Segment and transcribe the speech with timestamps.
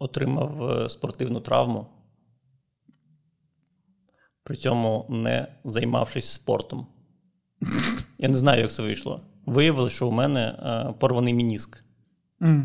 [0.00, 1.86] отримав е, спортивну травму,
[4.42, 6.86] при цьому не займавшись спортом.
[8.18, 9.20] Я не знаю, як це вийшло.
[9.46, 11.84] Виявилося, що у мене е, порваний мініск.
[12.40, 12.64] Mm.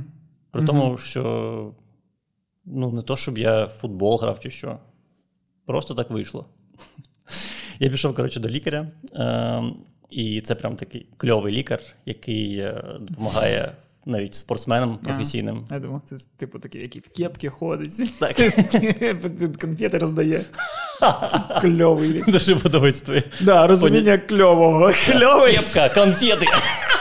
[0.51, 0.65] При mm-hmm.
[0.65, 1.73] тому, що
[2.65, 4.79] ну, не то, щоб я в футбол грав чи що.
[5.65, 6.45] Просто так вийшло.
[7.79, 9.63] Я пішов, коротше, до лікаря, е,
[10.09, 13.71] і це прям такий кльовий лікар, який е, допомагає
[14.05, 15.65] навіть спортсменам професійним.
[15.71, 18.35] Я думав, це типу такий, який в кепки ходить, Так.
[19.61, 20.41] конфети роздає.
[21.61, 22.23] Кльовий.
[22.27, 23.23] Дуже подобається твоє.
[23.41, 24.91] Да, розуміння кльового.
[25.11, 25.53] Кльовий.
[25.53, 26.45] Кепка, конфети.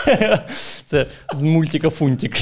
[0.86, 2.36] Це з мультика Фунтик.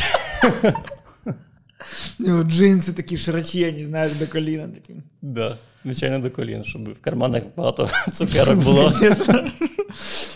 [2.21, 4.69] У нього джинси такі широчені, знаєш, до коліна.
[4.69, 4.95] такі.
[5.23, 8.93] Да, звичайно, до колін, щоб в карманах багато цукерок було.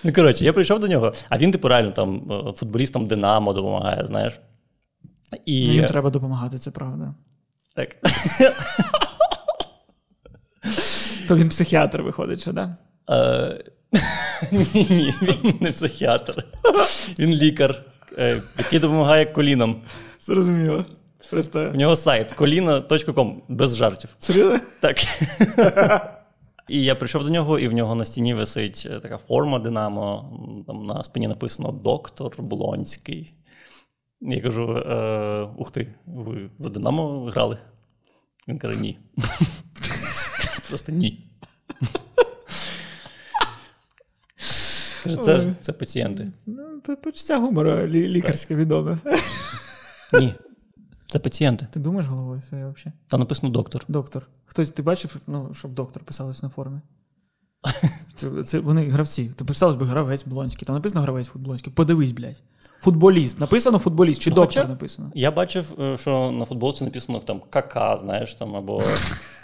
[0.04, 2.23] Ну, коротше, я прийшов до нього, а він, типу, реально там
[2.56, 4.40] футболістам Динамо допомагає, знаєш.
[5.46, 5.66] І...
[5.66, 7.14] Ну, їм треба допомагати, це правда.
[7.74, 7.96] Так.
[11.28, 12.76] То він психіатр виходить, що, да?
[13.10, 13.65] Е,
[14.52, 16.45] Ні, ні, він не психіатр.
[17.18, 17.85] Він лікар,
[18.18, 19.82] е, який допомагає колінам.
[20.20, 20.85] Зрозуміло.
[21.30, 21.71] Просто...
[21.74, 24.15] У нього сайт коліна.ком без жартів.
[24.19, 24.60] Серйозно?
[24.80, 24.96] Так.
[26.69, 30.32] І я прийшов до нього, і в нього на стіні висить е, така форма Динамо.
[30.66, 33.27] Там на спині написано Доктор Блонський.
[34.21, 37.59] Я кажу: е, ух ти, ви за Динамо грали?
[38.49, 38.99] Він каже, ні.
[40.69, 41.30] Просто ні.
[45.04, 46.32] Каже, це, це пацієнти.
[46.47, 48.99] Ну, почуття гумора лі- лікарське відоме.
[50.13, 50.35] Ні.
[51.09, 51.66] Це пацієнти.
[51.71, 52.99] Ти думаєш головою своєю взагалі?
[53.09, 53.85] Там написано доктор.
[53.88, 54.26] Доктор.
[54.46, 56.80] Хтось ти бачив, ну, щоб доктор писалось на формі?
[58.16, 59.30] Це, це вони гравці.
[59.37, 60.66] Ти писалось би гравець Блонський.
[60.66, 61.73] Там написано гравець футболонський.
[61.73, 62.43] Подивись, блядь.
[62.80, 63.40] Футболіст.
[63.40, 65.10] Написано футболіст, чи Ну, доктор хоча- написано?
[65.15, 68.82] Я бачив, е, що на футболці написано там кака, знаєш, там, або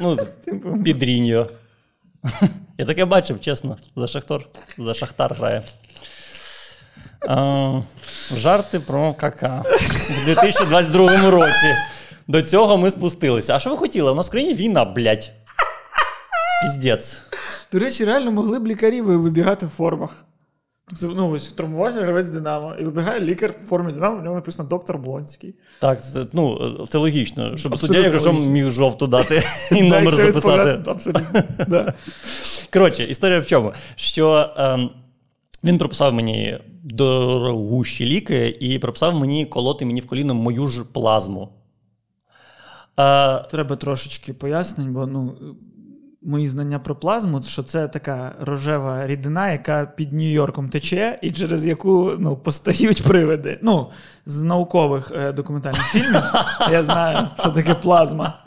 [0.00, 0.16] ну,
[0.84, 1.46] підріньо.
[2.78, 3.76] Я таке бачив, чесно.
[3.96, 4.46] За Шахтар,
[4.78, 5.62] за Шахтар грає.
[7.28, 7.82] А,
[8.36, 9.64] жарти про кака
[10.22, 11.76] в 2022 році.
[12.28, 13.54] До цього ми спустилися.
[13.54, 14.10] А що ви хотіли?
[14.10, 15.30] У нас в країні війна, блядь.
[16.62, 17.22] Піздець.
[17.72, 20.10] До речі, реально могли б лікарі вибігати в формах.
[21.00, 24.68] Тобто, ну, ось травмувався гравець Динамо, і вибігає лікар в формі Динамо, в нього написано
[24.68, 25.54] доктор Блонський.
[25.80, 30.90] Так, це, ну, це логічно, щоб суддя, якщо міг жовту дати і номер записати.
[30.90, 31.92] Абсолютно.
[32.72, 33.72] Коротше, історія в чому?
[33.96, 34.90] Що ем,
[35.64, 41.48] він прописав мені дорогущі ліки і прописав мені колоти мені в коліно мою ж плазму.
[42.98, 45.34] Е, Треба трошечки пояснень, бо ну,
[46.22, 51.66] мої знання про плазму, що це така рожева рідина, яка під Нью-Йорком тече, і через
[51.66, 53.58] яку ну, постають привиди.
[53.62, 53.86] Ну,
[54.26, 56.22] з наукових е, документальних фільмів
[56.70, 58.38] я знаю, що таке плазма.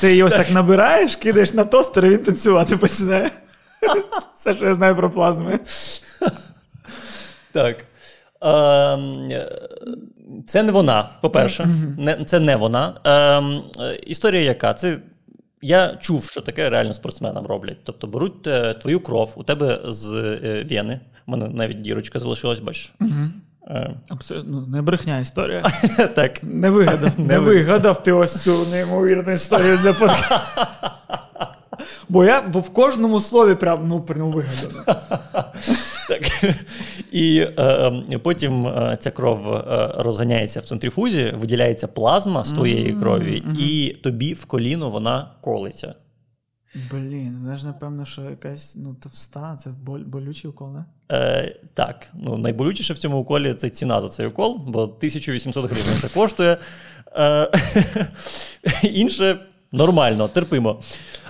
[0.00, 3.30] Ти її ось так набираєш, кидаєш на тостер, і він танцювати починає.
[4.34, 5.58] Все, що я знаю про плазми.
[7.52, 7.84] так.
[8.40, 9.30] Ем,
[10.46, 11.68] це не вона, по-перше.
[12.26, 12.94] Це не вона.
[13.04, 13.62] Ем,
[14.06, 14.74] історія яка?
[14.74, 14.98] Це.
[15.62, 17.76] Я чув, що таке реально спортсменам роблять.
[17.84, 21.00] Тобто беруть е, твою кров у тебе з е, вени.
[21.26, 22.94] У мене навіть дірочка залишилась, бачиш.
[23.66, 25.62] Е, Абсолютно не брехня історія.
[26.14, 26.42] так.
[26.42, 30.88] Не вигадав, Не вигадав ти ось цю неймовірну історію для подкасту.
[32.08, 34.84] Бо я бо в кожному слові прям ну, прям вигадано.
[36.08, 36.54] Так.
[37.12, 37.52] І е,
[38.12, 43.96] е, потім е, ця кров е, розганяється в центрифузі, виділяється плазма з твоєї крові, і
[44.02, 45.94] тобі в коліно вона колиться.
[46.90, 50.84] Блін, знаєш, напевно, що якась ну, товста, це боль, болючий укол, не?
[51.12, 55.94] Е, так, ну найболючіше в цьому уколі це ціна за цей укол, бо 1800 гривень
[56.00, 56.56] це коштує.
[57.16, 57.50] Е,
[58.82, 59.38] інше
[59.72, 60.80] нормально, терпимо.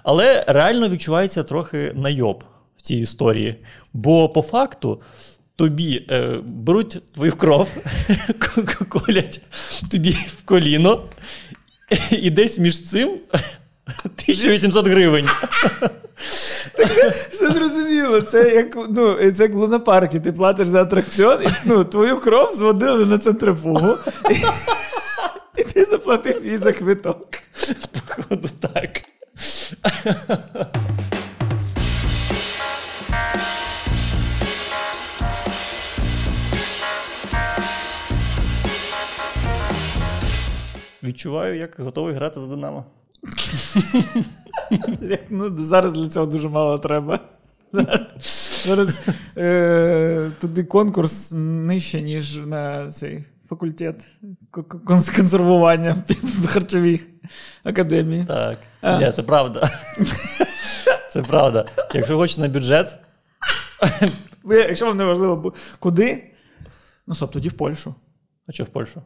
[0.03, 2.45] Але реально відчувається трохи найоб
[2.77, 3.57] в цій історії.
[3.93, 5.01] Бо по факту
[5.57, 7.69] тобі е, беруть твою кров,
[8.89, 9.41] колять
[9.91, 11.05] тобі в коліно,
[12.11, 13.09] і десь між цим
[14.05, 15.29] 1800 гривень.
[17.31, 18.21] Все зрозуміло.
[18.21, 20.21] Це як ну, це як в лунопаркі.
[20.21, 23.95] Ти платиш за атракціон, і ну, твою кров зводили на центрифугу.
[26.09, 27.29] Заплатив їй за квиток.
[27.93, 29.03] Походу, так.
[41.03, 42.85] Відчуваю, як готовий грати за Динамо.
[45.01, 47.21] Як, ну, зараз для цього дуже мало треба.
[48.65, 49.01] Зараз
[49.37, 54.09] е, туди конкурс нижче, ніж на цей факультет
[54.87, 57.01] консервування в харчовій
[57.65, 58.25] академії.
[58.29, 58.59] Так.
[59.01, 59.71] Ні, це правда.
[61.11, 61.67] Це правда.
[61.95, 62.99] Якщо хочеш на бюджет,
[64.45, 66.25] якщо вам не важливо, куди?
[67.07, 67.95] Ну, стоп, тоді в Польщу.
[68.47, 69.03] а що в Польщу?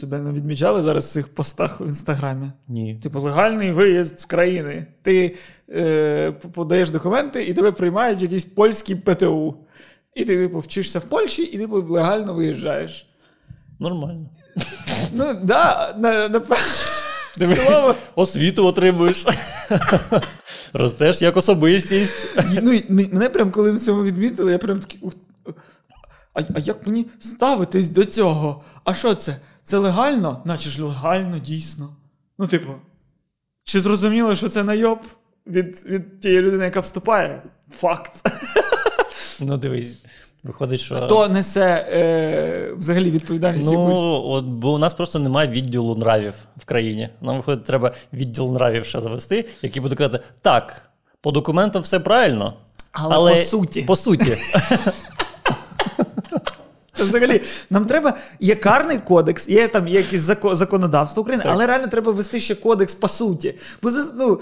[0.00, 2.50] Тебе не відмічали зараз в цих постах в інстаграмі?
[2.68, 3.00] Ні.
[3.02, 4.86] Типу, легальний виїзд з країни.
[5.02, 5.36] Ти
[5.70, 9.54] е, подаєш документи, і тебе приймають якийсь польський ПТУ.
[10.14, 13.07] І ти, типу, вчишся в Польщі, і типу, легально виїжджаєш.
[13.80, 14.30] Нормально.
[15.12, 16.42] Ну, да, на, на,
[17.36, 19.26] Дивись, освіту отримуєш.
[20.72, 22.38] Ростеш як особистість.
[22.62, 25.00] Ну, мене прям коли на цьому відмітили, я прям такий.
[26.34, 28.64] А, а як мені ставитись до цього?
[28.84, 29.36] А що це?
[29.64, 30.42] Це легально?
[30.44, 31.96] Наче ж легально, дійсно.
[32.38, 32.72] Ну, типу,
[33.64, 34.98] чи зрозуміло, що це найоб
[35.46, 37.42] від, від тієї людини, яка вступає?
[37.70, 38.12] Факт.
[39.40, 40.04] Ну, дивись,
[40.42, 40.94] виходить, що.
[40.94, 43.72] Хто несе е, взагалі відповідальність?
[43.72, 44.24] Ну, якусь?
[44.24, 47.08] от, бо у нас просто немає відділу нравів в країні.
[47.20, 50.90] Нам виходить, треба відділ нравів ще завести, який буде казати: так,
[51.20, 52.54] по документам все правильно,
[52.92, 53.82] Але по суті.
[53.82, 54.32] По суті.
[57.04, 57.40] Взагалі
[57.70, 61.52] нам треба є карний кодекс, є там є зако- законодавство України, Так.
[61.54, 63.54] але реально треба ввести ще кодекс по суті.
[63.82, 64.40] Бо ну,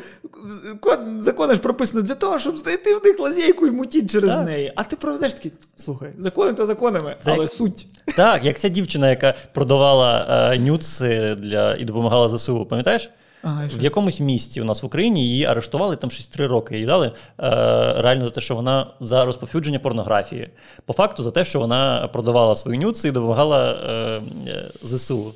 [1.20, 4.46] закони ж прописано для того, щоб знайти в них лазейку і мутіть через Так.
[4.46, 4.72] неї.
[4.76, 7.86] А ти проведеш такий, слухай, закони то законами, Це але як- суть.
[8.16, 13.10] Так, як ця дівчина, яка продавала е, нюци для і допомагала ЗСУ, пам'ятаєш?
[13.46, 13.66] Ага.
[13.66, 16.78] В якомусь місті у нас в Україні її арештували там щось три роки.
[16.78, 17.12] Їй дали е,
[18.02, 20.50] реально за те, що вона за розповсюдження порнографії.
[20.86, 25.34] По факту, за те, що вона продавала свої нюци і допомагала е, е, ЗСУ.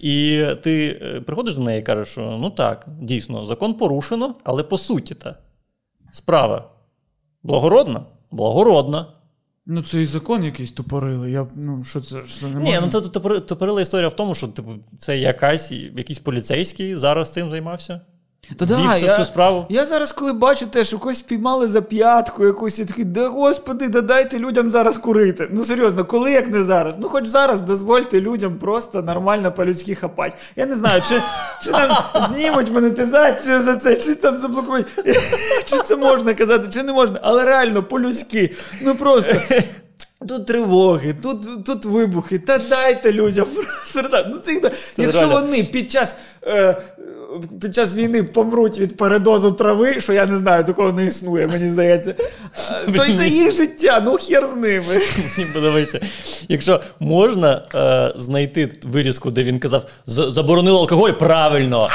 [0.00, 4.62] І ти е, приходиш до неї і кажеш, що ну так, дійсно, закон порушено, але
[4.62, 5.34] по суті та
[6.12, 6.64] справа
[7.42, 8.00] благородна?
[8.30, 9.06] Благородна.
[9.70, 11.30] Ну, це і закон якийсь тупорили.
[11.30, 12.80] Я, ну, що це, що це не Ні, можна?
[12.80, 18.00] ну це тупорила історія в тому, що типу, це якась, якийсь поліцейський зараз цим займався.
[18.56, 19.66] Та да, я, цю справу.
[19.68, 23.88] я зараз, коли бачу те, що когось спіймали за п'ятку якусь, я такий, да господи,
[23.88, 25.48] да дайте людям зараз курити.
[25.50, 26.94] Ну серйозно, коли як не зараз?
[26.98, 30.36] Ну хоч зараз дозвольте людям просто нормально по-людськи хапати.
[30.56, 31.22] Я не знаю, чи,
[31.64, 31.96] чи нам
[32.28, 34.86] знімуть монетизацію за це, чи там заблокують,
[35.64, 38.54] чи це можна казати, чи не можна, але реально по-людськи.
[38.82, 39.34] Ну просто.
[40.28, 42.38] Тут тривоги, тут, тут вибухи.
[42.38, 43.46] Та дайте людям.
[44.26, 44.60] Ну, це,
[44.96, 45.40] якщо реально.
[45.40, 46.76] вони під час, е,
[47.60, 51.70] під час війни помруть від передозу трави, що я не знаю, такого не існує, мені
[51.70, 52.14] здається.
[52.96, 54.84] То й це їх життя, ну хер з ними.
[55.38, 56.00] Мені подобається.
[56.48, 61.88] Якщо можна е, знайти вирізку, де він казав, «З- заборонили алкоголь, правильно.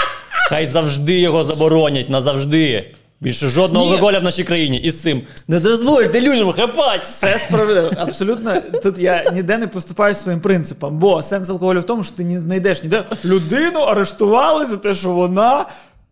[0.49, 2.91] Хай завжди його заборонять назавжди.
[3.23, 3.91] Більше жодного Ні.
[3.91, 4.77] алкоголя в нашій країні.
[4.77, 7.03] І з цим не дозвольте людям хапати.
[7.03, 7.91] Це справедливо.
[7.97, 12.23] Абсолютно, тут я ніде не поступаю своїм принципам, бо сенс алкоголю в тому, що ти
[12.23, 13.03] не знайдеш ніде.
[13.25, 15.65] Людину арештували за те, що вона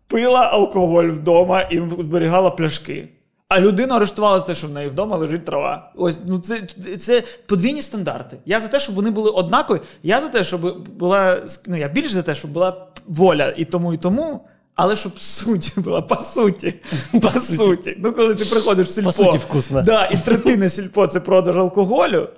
[0.06, 3.08] пила алкоголь вдома і зберігала пляшки.
[3.48, 5.92] А людину арештували за те, що в неї вдома лежить трава.
[5.96, 6.60] Ось ну це,
[6.98, 8.36] це подвійні стандарти.
[8.46, 9.80] Я за те, щоб вони були однакові.
[10.02, 13.94] Я за те, щоб була ну я більш за те, щоб була воля і тому,
[13.94, 14.40] і тому.
[14.82, 16.74] Але щоб суть була по суті.
[17.22, 17.96] По суті.
[17.98, 19.12] Ну, коли ти приходиш в сільпо.
[19.12, 19.82] суті, вкусно.
[19.82, 22.28] Да, і третина сільпо це продаж алкоголю.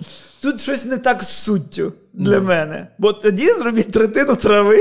[0.41, 2.87] Тут щось не так з суттю для мене.
[2.97, 4.79] Бо тоді зробіть третину трави.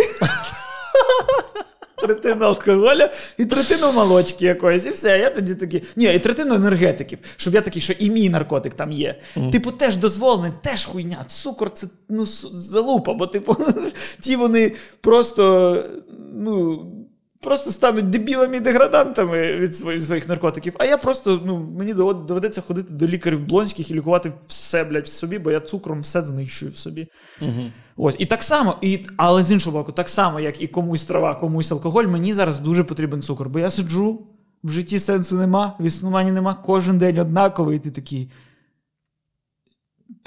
[1.96, 5.18] Третину алкоголя і третину молочки якоїсь, і все.
[5.18, 5.82] Я тоді такий.
[5.96, 9.20] Ні, і третину енергетиків, щоб я такий, що і мій наркотик там є.
[9.52, 11.24] Типу, теж дозволений, теж хуйня.
[11.28, 13.56] Цукор це ну, залупа, бо, типу,
[14.20, 15.84] ті вони просто,
[16.34, 16.86] ну.
[17.44, 20.74] Просто стануть дебілами і деградантами від своїх, своїх наркотиків.
[20.78, 25.12] А я просто, ну, мені доведеться ходити до лікарів блонських і лікувати все, блядь, в
[25.12, 27.06] собі, бо я цукром все знищую в собі.
[27.96, 31.34] Ось, і так само, і, але з іншого боку, так само, як і комусь трава,
[31.34, 34.26] комусь алкоголь, мені зараз дуже потрібен цукор, бо я сиджу,
[34.64, 38.30] в житті сенсу нема, в існуванні нема, кожен день однаковий, і ти такий.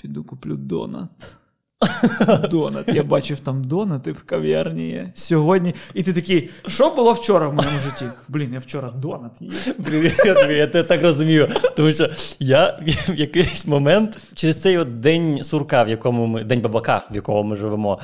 [0.01, 1.37] Піду куплю донат.
[2.51, 2.87] Донат.
[2.87, 5.11] Я бачив там донати в кав'ярні є.
[5.15, 5.73] Сьогодні.
[5.93, 8.05] І ти такий, що було вчора в моєму житті?
[8.27, 9.75] Блін, я вчора донат їв.
[9.77, 11.49] Блін, я я тебе так розумію.
[11.75, 12.79] Тому що я
[13.09, 17.43] в якийсь момент через цей от день сурка, в якому ми день бабака, в якому
[17.43, 17.99] ми живемо.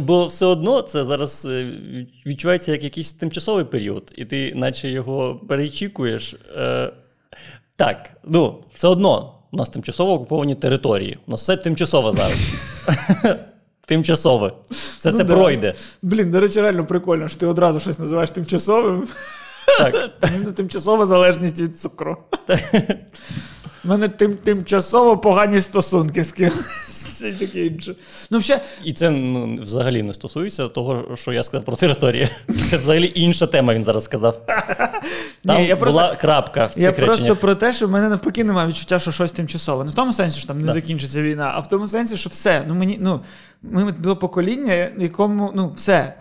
[0.00, 1.78] Бо все одно це зараз е,
[2.26, 6.36] відчувається як якийсь тимчасовий період, і ти, наче його перечікуєш.
[6.56, 6.92] Е,
[7.76, 11.18] так, ну, все одно у нас тимчасово окуповані території.
[11.26, 12.52] У нас все тимчасово зараз.
[13.86, 14.52] Тимчасове.
[14.70, 15.34] Все Ну це да.
[15.34, 15.74] пройде.
[16.02, 19.08] Блін, до речі, реально прикольно, що ти одразу щось називаєш тимчасовим.
[19.78, 20.10] Так.
[20.56, 22.16] Тимчасова залежність від цукру.
[23.84, 26.91] У мене тим, тимчасово погані стосунки з кимось.
[27.30, 27.94] Все таке інше.
[28.30, 28.62] Ну, взагалі...
[28.84, 32.28] І це ну, взагалі не стосується того, що я сказав про територію.
[32.70, 34.46] Це взагалі інша тема, він зараз сказав.
[35.46, 37.40] Там Ні, я була просто- крапка в цих Я просто реченнях.
[37.40, 39.84] про те, що в мене навпаки немає відчуття, що щось тимчасове.
[39.84, 40.72] Не в тому сенсі, що там не Да.
[40.72, 42.64] закінчиться війна, а в тому сенсі, що все.
[42.68, 43.20] Ну мені ну
[43.62, 46.14] ми було покоління, якому ну все.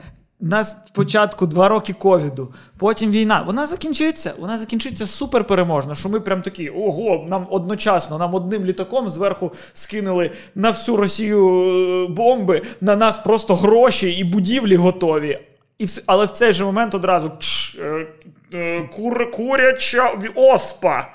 [0.43, 3.43] Нас спочатку два роки ковіду, потім війна.
[3.47, 4.33] Вона закінчиться.
[4.39, 5.95] Вона закінчиться супер переможно.
[5.95, 11.63] Що ми прям такі, ого, нам одночасно, нам одним літаком зверху скинули на всю Росію
[11.63, 15.39] е, бомби, на нас просто гроші і будівлі готові.
[15.79, 18.07] І але в цей же момент одразу «Кш, е,
[18.53, 21.13] е, кур, куряча оспа.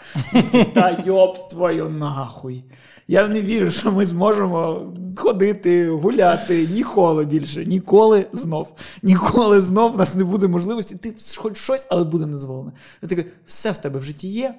[0.74, 2.64] Та йоп твою нахуй.
[3.08, 4.82] Я не вірю, що ми зможемо
[5.16, 7.66] ходити, гуляти ніколи більше.
[7.66, 8.68] Ніколи знов.
[9.02, 10.96] Ніколи знов в нас не буде можливості.
[10.96, 12.72] Ти хоч щось, але буде не дозволено.
[13.08, 14.54] Ти все в тебе в житті є.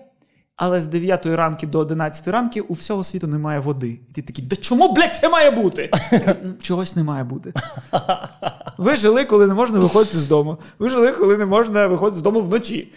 [0.56, 4.00] Але з 9 ранки до 11 ранки у всього світу немає води.
[4.10, 5.90] І ти такий, да чому, блядь, це має бути?
[6.10, 7.54] Ти такий, «Ну, Чогось не має бути.
[8.78, 10.58] Ви жили, коли не можна виходити з дому.
[10.80, 12.94] Ви жили, коли не можна виходити з дому вночі.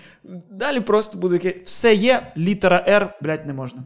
[0.51, 3.83] Далі просто буде таке, все є, літера Р, блядь, не можна.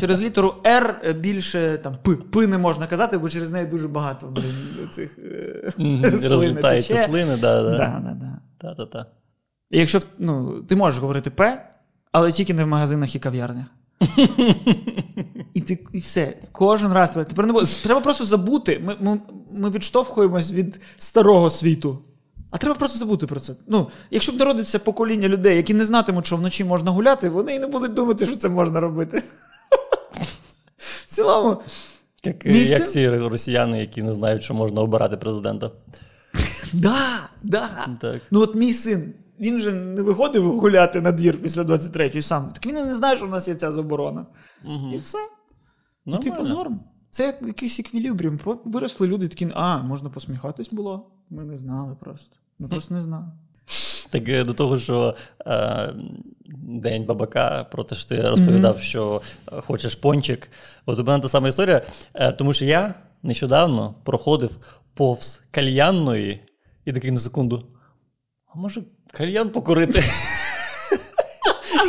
[0.00, 4.26] Через літеру Р більше там П, П не можна казати, бо через неї дуже багато
[4.26, 6.18] блін, цих е, Мгм,
[6.96, 7.70] слини да, да.
[7.70, 8.38] Да, да, да.
[8.58, 9.06] Та-та-та.
[9.70, 11.70] І якщо ну, ти можеш говорити П,
[12.12, 13.66] але тільки не в магазинах і кав'ярнях.
[15.54, 16.34] І ти і все.
[16.52, 17.24] Кожен раз тебе.
[17.24, 17.66] Тепер не буде.
[17.82, 18.82] Треба просто забути.
[18.84, 19.20] Ми, ми,
[19.52, 21.98] ми відштовхуємось від старого світу.
[22.50, 23.54] А треба просто забути про це.
[23.68, 27.58] Ну, якщо б народиться покоління людей, які не знатимуть, що вночі можна гуляти, вони і
[27.58, 29.22] не будуть думати, що це можна робити.
[31.14, 31.62] В цілому,
[32.24, 35.70] Як, як ці росіяни, які не знають, що можна обирати президента.
[36.72, 37.96] да, да.
[38.00, 38.22] Так.
[38.30, 42.52] Ну от мій син, він же не виходив гуляти на двір після 23-ї сам.
[42.52, 44.26] Так він не знає, що в нас є ця заборона.
[44.94, 45.18] І все.
[46.06, 46.80] Ну, типу, норм.
[47.10, 48.38] Це як якийсь еквілібріум.
[48.64, 51.10] Виросли люди такі, а, можна посміхатись було.
[51.30, 52.36] Ми не знали просто.
[52.58, 53.26] Ми просто не знали.
[54.14, 55.14] Так до того, що
[55.46, 55.94] е,
[56.62, 59.20] День бабака, про те, що ти розповідав, що
[59.52, 60.50] е, хочеш пончик.
[60.86, 61.82] От у мене та сама історія,
[62.14, 64.50] е, тому що я нещодавно проходив
[64.94, 66.40] повз кальянної
[66.84, 67.62] і такий на секунду.
[68.54, 70.02] А може, кальян покурити?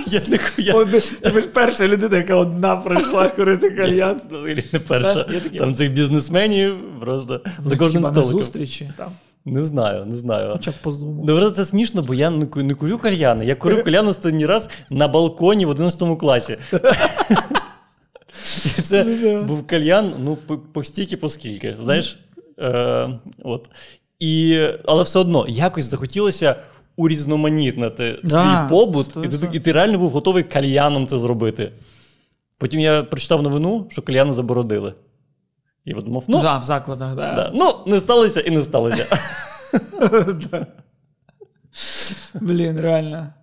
[0.08, 0.92] Я не я, От,
[1.22, 4.22] Ти ж перша людина, яка одна прийшла курити кальян.
[4.30, 5.26] взагалі не перша.
[5.58, 8.42] Там цих бізнесменів просто за кожним Хіба на столиком.
[8.42, 9.12] зустрічі там.
[9.46, 10.50] Не знаю, не знаю.
[10.52, 11.26] Хоча б поздумав.
[11.26, 13.46] Ну, це смішно, бо я не курю кальяни.
[13.46, 16.58] Я курив кальян останній раз на балконі в 11 класі.
[18.66, 20.38] І це Ну, був кальян, ну,
[20.74, 22.20] по, стільки, по скільки, знаєш?
[22.60, 23.10] Е,
[23.44, 23.70] от.
[24.20, 26.56] І, але все одно якось захотілося
[26.96, 31.72] урізноманітнити свій побут, і ти, і ти реально був готовий кальяном це зробити.
[32.58, 34.94] Потім я прочитав новину, що кальяни забородили.
[35.86, 37.34] І подумав, ну, да, в закладах, да.
[37.34, 39.06] да, ну, не сталося і не сталося.
[42.34, 43.34] Блін, реально.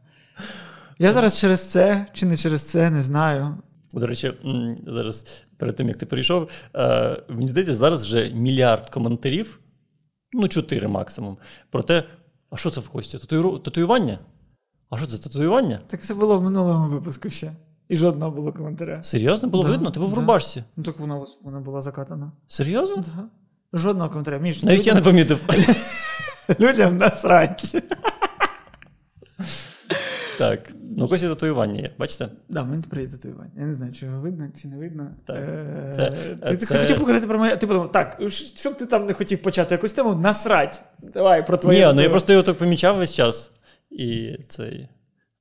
[0.99, 3.59] Я зараз через це чи не через це, не знаю.
[3.95, 4.33] До речі,
[4.87, 9.61] зараз перед тим як ти прийшов, е, мені здається, зараз вже мільярд коментарів,
[10.33, 11.37] ну чотири максимум,
[11.71, 12.05] про те,
[12.51, 13.19] а що це в Кості?
[13.65, 14.19] Татуювання?
[14.91, 15.81] А що це татуювання?
[15.87, 17.53] Так це було в минулому випуску ще.
[17.93, 19.03] І жодного було коментаря.
[19.03, 19.91] Серйозно було Да, видно?
[19.91, 20.65] Ти був в рубашці.
[20.77, 22.33] Ну так вона, вона була закатана.
[22.47, 22.97] Серйозно?
[22.97, 23.25] Да.
[23.79, 24.39] Жодного коментаря.
[24.39, 25.41] Між Навіть я не помітив.
[26.61, 27.77] людям насрать.
[30.39, 30.73] Так.
[30.97, 32.29] Ну, Кості татуювання є, бачите?
[32.49, 33.51] Да, в мене тепер є татуювання.
[33.57, 35.11] Я не знаю, чи його видно, чи не видно.
[35.25, 35.37] Так.
[35.37, 37.57] Е, Це- ти, ти це- хотів поговорити про моє.
[37.57, 38.21] Ти подумав, так,
[38.57, 40.83] щоб ти там не хотів почати якусь тему, насрать.
[41.03, 41.87] Давай про твоє.
[41.87, 43.51] Ні, ну я просто його так помічав весь час.
[43.91, 44.89] І цей.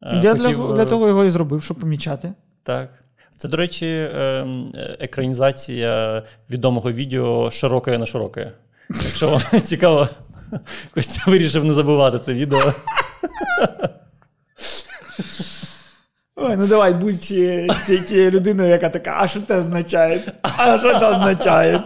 [0.04, 2.34] Е, Я хотів, для, е, для того його і зробив, щоб помічати.
[2.64, 2.90] Так.
[3.36, 8.52] Це, до речі, ем, екранізація відомого відео Широке на широке.
[8.90, 10.10] Якщо вам цікаво,
[10.94, 12.74] Костя вирішив не забувати це відео.
[16.36, 20.22] Ой, ну давай, будь ці- ці- тією людиною, яка така, а що це означає?
[20.42, 21.84] А що це означає?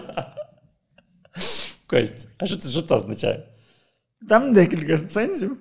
[1.88, 3.44] Кость, а що це, що це означає?
[4.30, 5.58] Там декілька сенсів.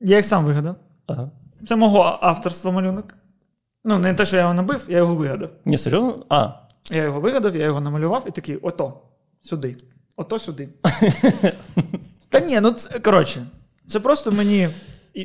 [0.00, 0.76] Я їх сам вигадав.
[1.06, 1.30] Ага.
[1.68, 3.14] Це мого авторства малюнок.
[3.84, 5.50] Ну, не те, що я його набив, я його вигадав.
[5.64, 6.24] Ні, серйозно?
[6.28, 6.48] А,
[6.90, 9.00] Я його вигадав, я його намалював і такий: ото,
[9.40, 9.76] сюди,
[10.16, 10.68] ото сюди.
[12.28, 13.46] Та ні, ну це коротше,
[13.86, 14.68] це просто мені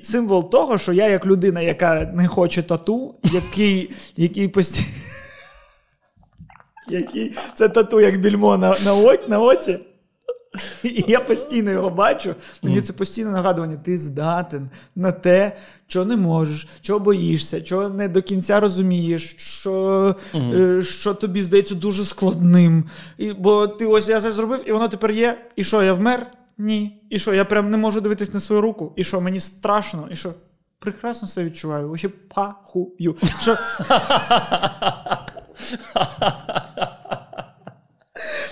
[0.03, 4.87] символ того, що я як людина, яка не хоче тату, який, який постійно.
[6.91, 8.75] Який це тату, як більмо на,
[9.27, 9.79] на, оці.
[10.83, 12.35] І я постійно його бачу.
[12.63, 18.07] Мені це постійне нагадування: ти здатен на те, що не можеш, чого боїшся, чого не
[18.07, 22.83] до кінця розумієш, що е, що тобі здається дуже складним.
[23.17, 25.45] І, Бо ти ось я це зробив, і воно тепер є.
[25.55, 26.27] І що, я вмер?
[26.57, 27.01] Ні.
[27.09, 28.93] І що, я прям не можу дивитись на свою руку?
[28.95, 30.07] І що, мені страшно?
[30.11, 30.33] І що?
[30.79, 33.15] Прекрасно себе відчуваю, вообще пахую.
[33.41, 33.55] Що...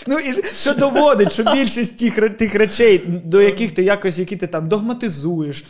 [0.07, 4.47] Ну і що доводить, що більшість тих тих речей, до яких ти якось які ти
[4.47, 5.65] там догматизуєш,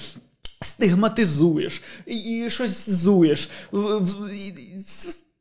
[0.61, 3.49] стигматизуєш і, і щось зуєш.
[3.71, 4.31] В, в,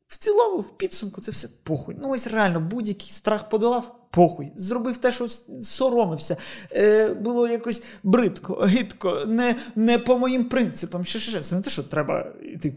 [0.09, 1.97] в цілому, в підсумку, це все похуй.
[2.03, 4.53] Ну, ось реально, будь-який страх подолав, похуй.
[4.57, 5.29] Зробив те, що
[5.62, 6.37] соромився.
[6.73, 11.05] Е, Було якось бридко, гидко, не не по моїм принципам.
[11.05, 11.41] Ще, ще, ще.
[11.41, 12.75] Це не те, що треба йти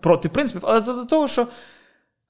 [0.00, 1.46] проти принципів, але до того, що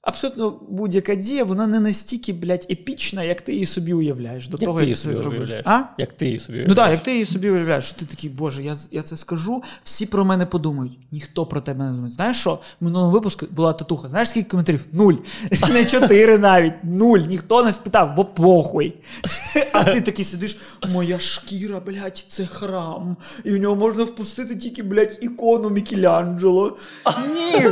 [0.03, 4.47] Абсолютно будь-яка дія, вона не настільки, блядь, епічна, як ти її собі уявляєш.
[4.47, 5.61] До як того, ти як ти це зробив.
[5.65, 5.79] А?
[5.97, 6.69] Як ти її собі уявляєш.
[6.69, 9.63] Ну так, як ти її собі уявляєш, що ти такий, Боже, я я це скажу,
[9.83, 10.99] всі про мене подумають.
[11.11, 12.11] Ніхто про тебе не думає.
[12.11, 12.59] Знаєш що?
[12.81, 14.09] В минулому випуску була татуха.
[14.09, 14.85] Знаєш, скільки коментарів?
[14.91, 15.13] Нуль.
[15.73, 16.83] Не чотири навіть.
[16.83, 17.19] Нуль.
[17.19, 18.93] Ніхто не спитав, бо похуй.
[19.73, 20.57] А ти такий сидиш,
[20.93, 23.17] моя шкіра, блядь, це храм.
[23.43, 26.77] І в нього можна впустити тільки, блядь, ікону Мікеланджело.
[27.33, 27.69] Ні.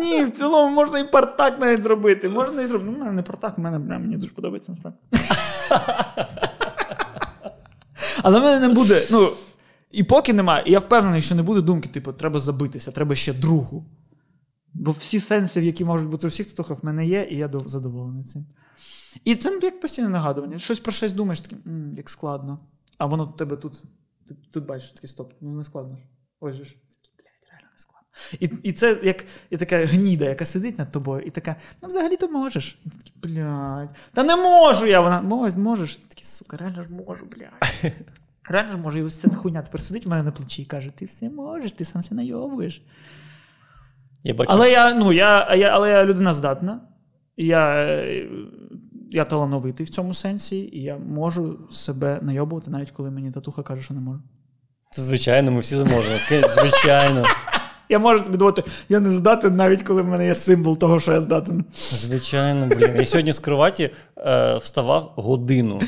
[0.00, 2.28] Ні, в цілому можна і партак навіть зробити.
[2.28, 2.96] Можна і зробити.
[2.98, 4.98] Ну, не партак, в мене бля, мені дуже подобається насправді.
[8.22, 9.06] Але в мене не буде.
[9.10, 9.32] ну,
[9.90, 13.32] І поки немає, і я впевнений, що не буде думки, типу, треба забитися, треба ще
[13.32, 13.86] другу.
[14.74, 18.24] Бо всі сенси, які можуть бути у всіх татухах, в мене є, і я задоволений
[18.24, 18.46] цим.
[19.24, 20.58] І це як постійне нагадування.
[20.58, 21.56] Щось про щось думаєш, таке,
[21.96, 22.58] як складно.
[22.98, 23.82] А воно тебе тут.
[24.28, 26.02] Ти тут бачиш такий стоп, ну не складно ж.
[26.40, 26.76] Ось же ж.
[28.40, 32.16] І і це як і така гніда, яка сидить над тобою, і така, ну взагалі
[32.16, 32.78] ти можеш.
[32.86, 35.00] І ти такий, блядь, та не можу я.
[35.00, 35.98] Вона Мож, можеш.
[36.04, 37.92] І такий, сука, реально ж можу, блядь.
[38.48, 38.98] Реально ж можу.
[38.98, 41.72] І ось ця хуйня тепер сидить в мене на плечі і каже: ти все можеш,
[41.72, 42.82] ти сам все найобуєш.
[44.24, 44.50] Я бачу.
[44.52, 46.80] Але я ну, я, я, але я людина здатна.
[47.36, 47.86] Я
[49.10, 53.82] я талановитий в цьому сенсі, і я можу себе найобувати, навіть коли мені татуха каже,
[53.82, 54.20] що не можу.
[54.96, 56.18] Звичайно, ми всі зможемо.
[56.50, 57.24] Звичайно.
[57.88, 61.12] Я можу собі думати, я не здатен, навіть коли в мене є символ того, що
[61.12, 61.64] я здатен.
[61.74, 62.96] Звичайно, блін.
[62.96, 65.80] Я сьогодні з кроваті е, вставав годину.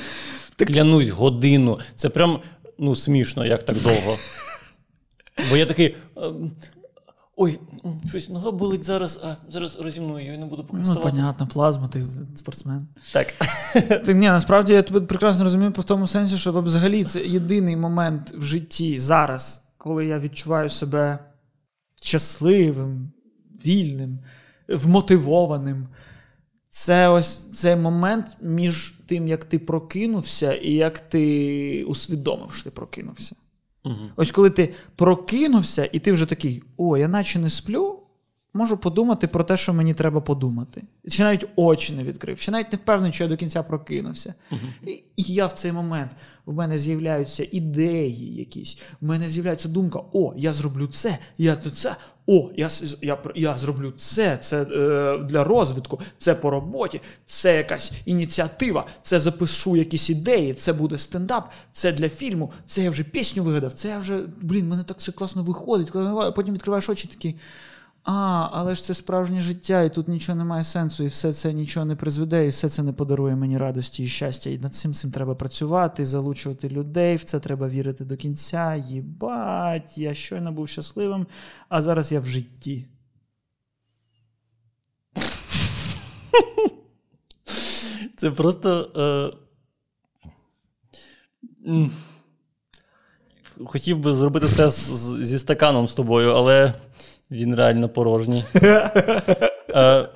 [0.57, 0.69] Так...
[0.69, 1.79] Клянусь, годину.
[1.95, 2.39] Це прям
[2.79, 4.17] ну, смішно, як так довго.
[5.51, 5.97] Бо я такий.
[6.17, 6.33] Е,
[7.43, 7.61] Ой,
[8.09, 11.07] щось нога болить зараз, а зараз розімную, я не буду поки вставати.
[11.07, 12.89] Ну, понятно, плазма, ти спортсмен.
[13.13, 13.27] Так.
[14.05, 18.35] Ти, ні, насправді я тебе прекрасно розумію по тому сенсі, що взагалі це єдиний момент
[18.37, 21.19] в житті зараз, коли я відчуваю себе
[22.01, 23.13] щасливим,
[23.67, 24.19] вільним,
[24.69, 25.89] вмотивованим.
[26.69, 32.71] Це ось цей момент між тим, як ти прокинувся, і як ти усвідомив, що ти
[32.71, 33.37] прокинувся.
[33.85, 34.11] Угу.
[34.17, 38.00] Ось коли ти прокинувся, і ти вже такий, о, я наче не сплю,
[38.55, 40.83] можу подумати про те, що мені треба подумати.
[41.09, 44.35] Чи навіть очі не відкрив, чи навіть не впевнений, що я до кінця прокинувся.
[44.53, 44.89] Uh-huh.
[44.89, 46.11] І, і я в цей момент
[46.47, 51.97] в мене з'являються ідеї якісь, в мене з'являється думка: о, я зроблю це, я це,
[52.27, 52.71] о, я
[53.03, 59.21] я, я зроблю це, це е, для розвитку, це по роботі, це якась ініціатива, це
[59.21, 63.89] запишу якісь ідеї, це буде стендап, це для фільму, це я вже пісню вигадав, це
[63.89, 65.93] я вже, блін, мене так все класно виходить.
[66.35, 67.37] Потім відкриваєш очі такий.
[68.05, 71.87] А, але ж це справжнє життя, і тут нічого немає сенсу, і все це нічого
[71.87, 74.51] не призведе, і все це не подарує мені радості і щастя.
[74.51, 78.75] І над цим цим треба працювати, залучувати людей, в це треба вірити до кінця.
[78.75, 81.27] Єбать, я щойно був щасливим,
[81.69, 82.87] а зараз я в житті.
[88.17, 88.91] Це просто.
[88.97, 89.31] Е...
[93.65, 96.75] Хотів би зробити тест зі стаканом з тобою, але.
[97.31, 98.45] Він реально порожній.
[99.75, 100.09] Е,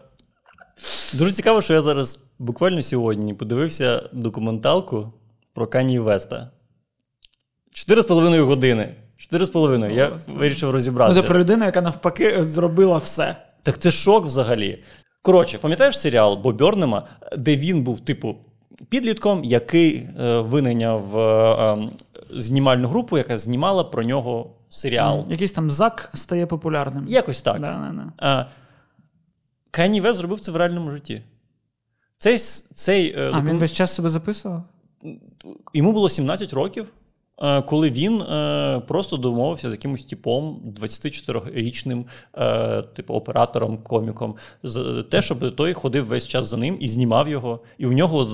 [1.14, 5.12] дуже цікаво, що я зараз буквально сьогодні подивився документалку
[5.52, 6.50] про Кані Веста.
[7.72, 8.94] Чотири з половиною години.
[9.16, 9.94] Чотири з половиною.
[9.94, 11.16] Я вирішив розібратися.
[11.16, 13.36] Ну, це про людину, яка навпаки зробила все.
[13.62, 14.84] Так це шок взагалі.
[15.22, 18.36] Коротше, пам'ятаєш серіал Бобернема, де він був, типу,
[18.88, 21.22] підлітком, який е, винайняв е,
[21.74, 21.88] е,
[22.36, 25.20] знімальну групу, яка знімала про нього серіал.
[25.20, 27.06] Mm, якийсь там зак стає популярним.
[27.08, 27.60] Якось так.
[27.60, 27.78] Да,
[30.00, 31.22] Вест зробив це в реальному житті.
[32.18, 32.38] Цей,
[32.74, 33.46] цей, А, докум...
[33.46, 34.62] він весь час себе записував?
[35.74, 36.92] Йому було 17 років.
[37.42, 44.34] Е, коли він е, просто домовився з якимось типом 24-річним, е, типу оператором, коміком,
[45.10, 47.60] те, щоб той ходив весь час за ним і знімав його.
[47.78, 48.26] І у нього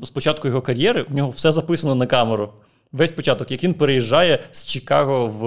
[0.00, 2.52] з початку його кар'єри у нього все записано на камеру.
[2.92, 5.44] Весь початок, як він переїжджає з Чикаго в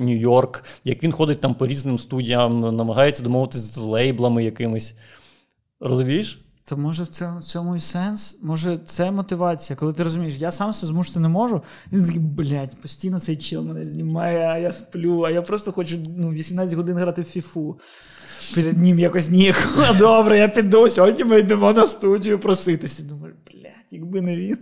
[0.00, 4.94] Нью-Йорк, як він ходить там по різним студіям, намагається домовитися з лейблами якимись.
[5.80, 6.38] Розумієш?
[6.64, 8.38] То може в цьому, в цьому і сенс?
[8.42, 11.62] Може, це мотивація, коли ти розумієш, я сам все змусити не можу.
[11.92, 15.72] І він такий, блядь, постійно цей чел мене знімає, а я сплю, а я просто
[15.72, 17.78] хочу ну, 18 годин грати в фіфу.
[18.54, 19.86] Перед ним якось ніяково.
[19.98, 20.90] Добре, я піду.
[20.90, 23.02] Сьогодні ми йдемо на студію проситися.
[23.02, 23.34] Думаю,
[23.90, 24.58] якби не він.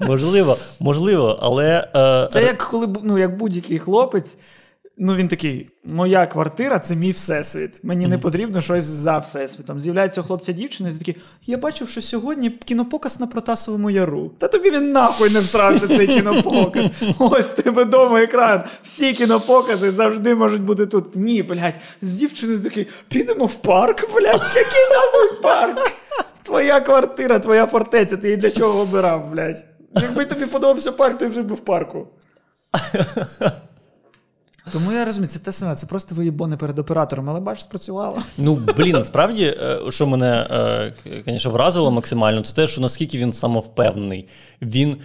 [0.00, 1.88] Можливо, можливо, але.
[1.94, 2.28] Е...
[2.32, 4.38] Це як коли ну, як будь-який хлопець.
[4.98, 7.84] Ну, він такий: моя квартира це мій всесвіт.
[7.84, 8.08] Мені mm-hmm.
[8.08, 9.80] не потрібно щось за всесвітом.
[9.80, 14.30] З'являється хлопця дівчина, і ти такий, я бачив, що сьогодні кінопоказ на Протасовому яру.
[14.38, 16.84] Та тобі він нахуй не всрався цей кінопоказ.
[17.18, 18.64] Ось тебе дома екран.
[18.82, 21.16] Всі кінопокази завжди можуть бути тут.
[21.16, 25.92] Ні, блядь, з дівчиною такий, підемо в парк, блядь, який нахуй парк?
[26.46, 29.64] Твоя квартира, твоя фортеця, ти її для чого обирав, блядь?
[29.94, 32.08] Якби тобі подобався парк, ти вже був в парку.
[34.72, 38.18] Тому я розумію, це те саме, це просто виїбони перед оператором, але бачиш, спрацювало.
[38.38, 40.46] Ну, блін, насправді, е, що мене,
[41.26, 44.28] звісно, е, вразило максимально, це те, що наскільки він самовпевнений.
[44.62, 44.96] Він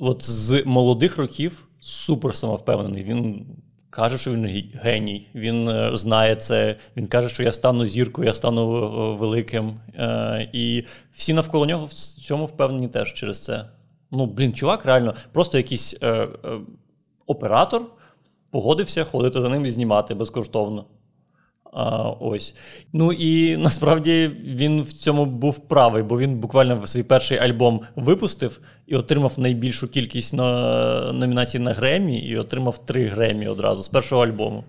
[0.00, 3.02] от з молодих років супер самовпевнений.
[3.02, 3.46] Він
[3.90, 8.34] каже, що він геній, він е, знає це, він каже, що я стану зіркою, я
[8.34, 8.66] стану
[9.14, 9.80] великим.
[10.52, 13.64] І всі навколо нього в цьому впевнені теж через це.
[14.10, 15.96] Ну, блін, чувак, реально, просто якийсь
[17.26, 17.82] оператор
[18.50, 20.84] погодився ходити за ним і знімати безкоштовно.
[21.72, 22.54] А, Ось.
[22.92, 28.60] Ну і насправді він в цьому був правий, бо він буквально свій перший альбом випустив
[28.86, 34.24] і отримав найбільшу кількість на, номінацій на Гремі, і отримав три Гремі одразу з першого
[34.24, 34.64] альбому.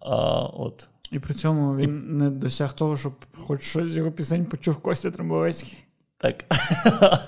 [0.00, 0.88] А, от.
[1.10, 2.12] І при цьому він і...
[2.12, 3.12] не досяг того, щоб
[3.46, 5.78] хоч щось з його пісень почув Костя Трембовецький.
[6.18, 6.44] Так.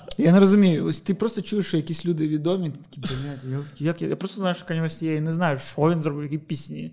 [0.17, 0.85] Я не розумію.
[0.85, 4.07] Ось ти просто чуєш, що якісь люди відомі, ти такі, блядь, як я.
[4.07, 6.91] Я просто знаю, що Kanye є, і не знаю, що він зробив, які пісні.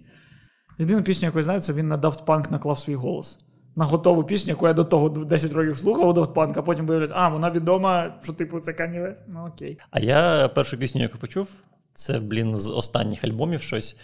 [0.78, 3.38] Єдину пісню, яку я знаю, це він на Daft Punk наклав свій голос.
[3.76, 6.86] На готову пісню, яку я до того 10 років слухав у Daft Punk, а потім
[6.86, 9.24] виявляється, а, вона відома, що типу це Kanye West.
[9.28, 9.78] Ну окей.
[9.90, 11.50] А я першу пісню, яку почув,
[11.92, 13.96] це, блін, з останніх альбомів щось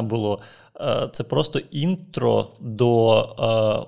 [0.00, 0.40] було.
[1.12, 3.18] Це просто інтро до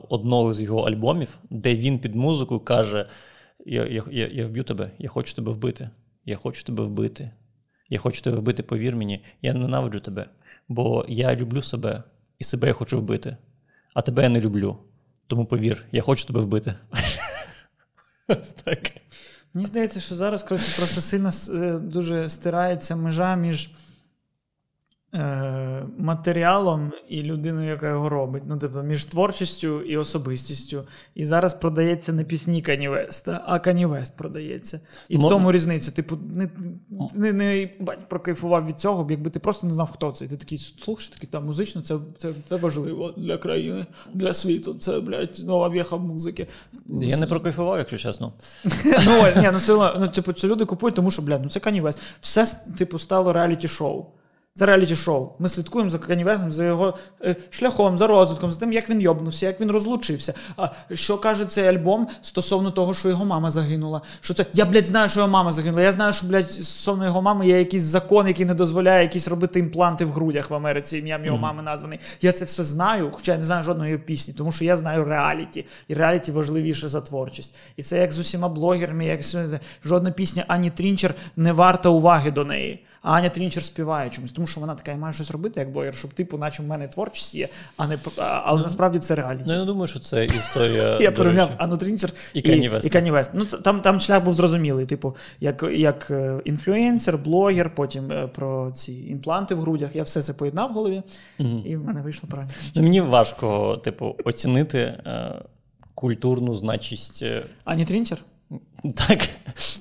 [0.09, 3.07] одного з його альбомів, де він під музику каже
[3.67, 5.91] я я, я, я вб'ю тебе, я хочу тебе вбити.
[6.25, 7.31] Я хочу тебе вбити.
[7.89, 10.27] Я хочу тебе вбити, повір мені, я ненавиджу тебе.
[10.69, 12.03] Бо я люблю себе
[12.39, 13.37] і себе я хочу вбити,
[13.95, 14.79] а тебе я не люблю.
[15.27, 16.75] Тому повір, я хочу тебе вбити.
[19.55, 23.71] Мені здається, що зараз просто сильно е, дуже стирається межа між.
[25.15, 28.43] Е, матеріалом і людиною, яка його робить.
[28.47, 30.85] Ну, тобто, між творчістю і особистістю.
[31.15, 34.81] І зараз продається не пісні Кані Веста, а Кані Вест продається.
[35.09, 35.27] І Мо...
[35.27, 35.91] в тому різниця.
[35.91, 36.49] Типу, не
[37.15, 40.25] не, не бать, прокайфував від цього, якби ти просто не знав, хто це.
[40.25, 44.75] І ти такий слухаєш, такий там музично, це це, це важливо для країни, для світу.
[44.75, 46.47] Це, блядь, нова в'єха музики.
[46.87, 48.33] Я не прокайфував, якщо чесно.
[48.85, 51.99] Ну, ні, ну, ну, типу, це люди купують, тому що, блядь, ну це Кані Вест.
[52.21, 52.47] Все,
[52.79, 54.07] типу, стало реаліті-шоу.
[54.59, 55.29] Це реаліті-шоу.
[55.39, 56.95] Ми слідкуємо за Канівесом, за його
[57.25, 60.35] е, шляхом, за розвитком, за тим, як він йобнувся, як він розлучився.
[60.57, 64.01] А що каже цей альбом стосовно того, що його мама загинула?
[64.21, 64.47] Що це?
[64.53, 65.83] Я, блядь, знаю, що його мама загинула.
[65.83, 69.59] Я знаю, що, блядь, стосовно його мами є якийсь закон, який не дозволяє якісь робити
[69.59, 71.41] імпланти в грудях в Америці, ім'ям його mm-hmm.
[71.41, 72.01] мами названий.
[72.21, 75.67] Я це все знаю, хоча я не знаю жодної пісні, тому що я знаю реаліті.
[75.89, 77.55] І реаліті важливіше за творчість.
[77.77, 79.21] І це як з усіма блогерами, як
[79.85, 82.85] жодна пісня Ані Трінчер не варта уваги до неї.
[83.03, 86.39] Аня Трінчер співає чомусь, тому що вона така має щось робити, як блогер, щоб типу,
[86.39, 89.45] наче в мене творчість є, а не але ну, насправді це реаліті.
[89.47, 90.99] Ну я не думаю, що це історія.
[91.01, 92.43] Я порівняв Ану Трінчер і
[92.91, 93.31] Кані Вест.
[93.35, 94.87] Ну там там шлях був зрозумілий.
[94.87, 99.91] Типу, як як е, інфлюенсер, блогер, потім е, про ці імпланти в грудях.
[99.95, 101.03] Я все це поєднав в голові,
[101.65, 102.53] і в мене вийшло правильно.
[102.77, 105.35] Ну, мені важко, типу, оцінити е,
[105.95, 107.25] культурну значість.
[107.65, 108.19] Ані Трінчер?
[108.95, 109.29] Так.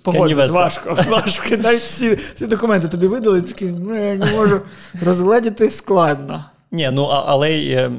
[0.04, 0.94] Погоджусь, важко.
[1.10, 1.58] важко.
[1.58, 4.62] Навіть всі всі документи тобі видали, такі ну, я не можу
[5.06, 6.46] розгледіти складно.
[6.72, 7.92] Ні, ну але е,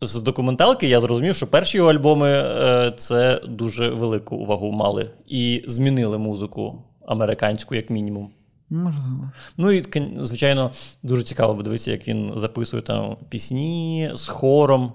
[0.00, 5.64] з документалки я зрозумів, що перші його альбоми е, це дуже велику увагу мали і
[5.66, 8.30] змінили музику американську, як мінімум.
[8.70, 9.30] Можливо.
[9.56, 9.84] Ну і
[10.20, 10.70] звичайно,
[11.02, 14.92] дуже цікаво подивитися, як він записує там пісні з хором,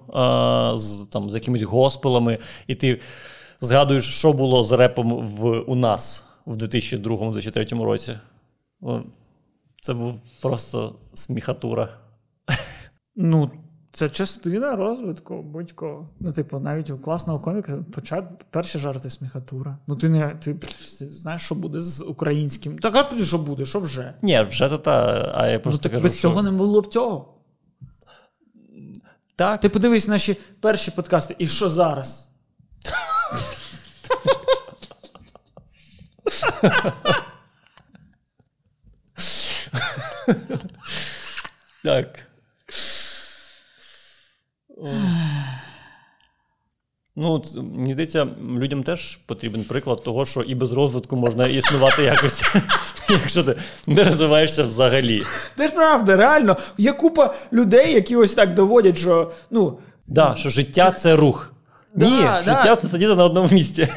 [0.78, 3.00] з там з якимись госпелами, і ти
[3.62, 8.18] згадуєш, що було з репом в, у нас в 2002-2003 році.
[9.82, 11.90] Це був просто сміхатура.
[13.16, 13.52] Ну,
[13.94, 16.10] це частина розвитку будь-кого.
[16.20, 19.78] Ну, типу, навіть у класного коміка почат перші жарти сміхатура.
[19.88, 22.80] Ну, ти не ти, ти знаєш, що буде з українським.
[22.80, 24.14] Так, а що буде, що вже?
[24.22, 26.22] Ні, вже то та, а я Ну, просто так кажу, без що...
[26.22, 27.34] цього не було б цього.
[29.36, 32.31] Так, Ти подивись наші перші подкасти, і що зараз?
[41.84, 42.20] так.
[47.16, 48.28] Ну, мені здається,
[48.60, 52.44] людям теж потрібен приклад того, що і без розвитку можна існувати якось,
[53.10, 53.56] якщо ти
[53.88, 55.24] не розвиваєшся взагалі.
[55.58, 56.58] Це ж правда, реально.
[56.78, 59.80] Є купа людей, які ось так доводять, що ну.
[60.08, 61.54] Да, що життя це рух.
[61.96, 62.44] Да, Ні, да.
[62.44, 63.88] життя це сидіти на одному місці.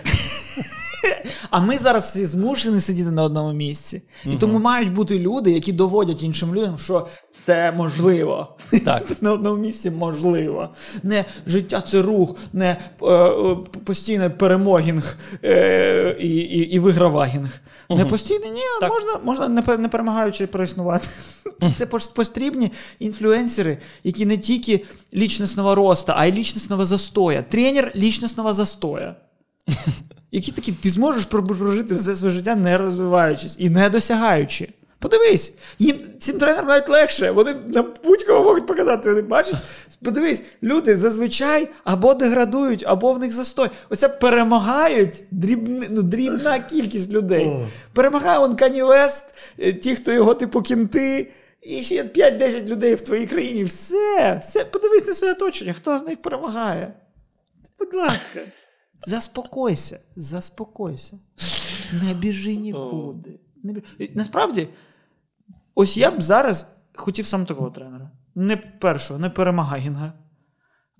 [1.54, 4.02] А ми зараз всі змушені сидіти на одному місці.
[4.26, 8.56] І тому мають бути люди, які доводять іншим людям, що це можливо.
[8.84, 9.02] Так.
[9.20, 10.68] на одному місці можливо.
[11.02, 17.60] Не життя це рух, не е, е, постійний перемогінг е, і, і, і вигравагінг.
[17.90, 18.92] Не постійний, ні, Так.
[18.92, 21.08] можна, можна не, не перемагаючи проіснувати.
[21.78, 27.42] Це потрібні інфлюенсери, які не тільки лічностного росту, а й лічностного застоя.
[27.42, 29.14] Тренер лічностного застоя.
[30.34, 34.68] Які такі, ти зможеш прожити все своє життя, не розвиваючись і не досягаючи.
[34.98, 37.30] Подивись, їм цим тренерам навіть легше.
[37.30, 39.10] Вони на будь-кого можуть показати.
[39.10, 39.54] Вони бачиш,
[40.04, 43.70] подивись, люди зазвичай або деградують, або в них застой.
[43.90, 47.52] Оце перемагають дрібни, ну, дрібна кількість людей.
[47.92, 49.24] Перемагає он Кані Вест,
[49.58, 51.32] е, ті, хто його типу кінти.
[51.62, 53.64] І ще 5-10 людей в твоїй країні.
[53.64, 56.94] Все, все, подивись на своє оточення, хто з них перемагає.
[57.78, 58.40] Будь ласка.
[59.06, 61.18] Заспокойся, заспокойся.
[61.92, 63.40] Не біжи нікуди.
[63.62, 64.12] Не біжи.
[64.14, 64.68] Насправді,
[65.74, 68.10] ось я б зараз хотів сам такого тренера.
[68.34, 70.12] Не першого, не перемагайнга.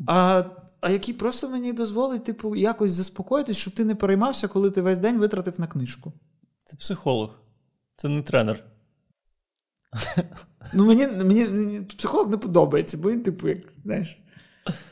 [0.07, 0.45] А,
[0.81, 4.99] а який просто мені дозволить, типу, якось заспокоїтись, щоб ти не переймався, коли ти весь
[4.99, 6.13] день витратив на книжку.
[6.65, 7.41] Це психолог,
[7.97, 8.65] це не тренер.
[10.75, 14.19] Ну, мені, мені, мені психолог не подобається, бо він, типу, як, знаєш,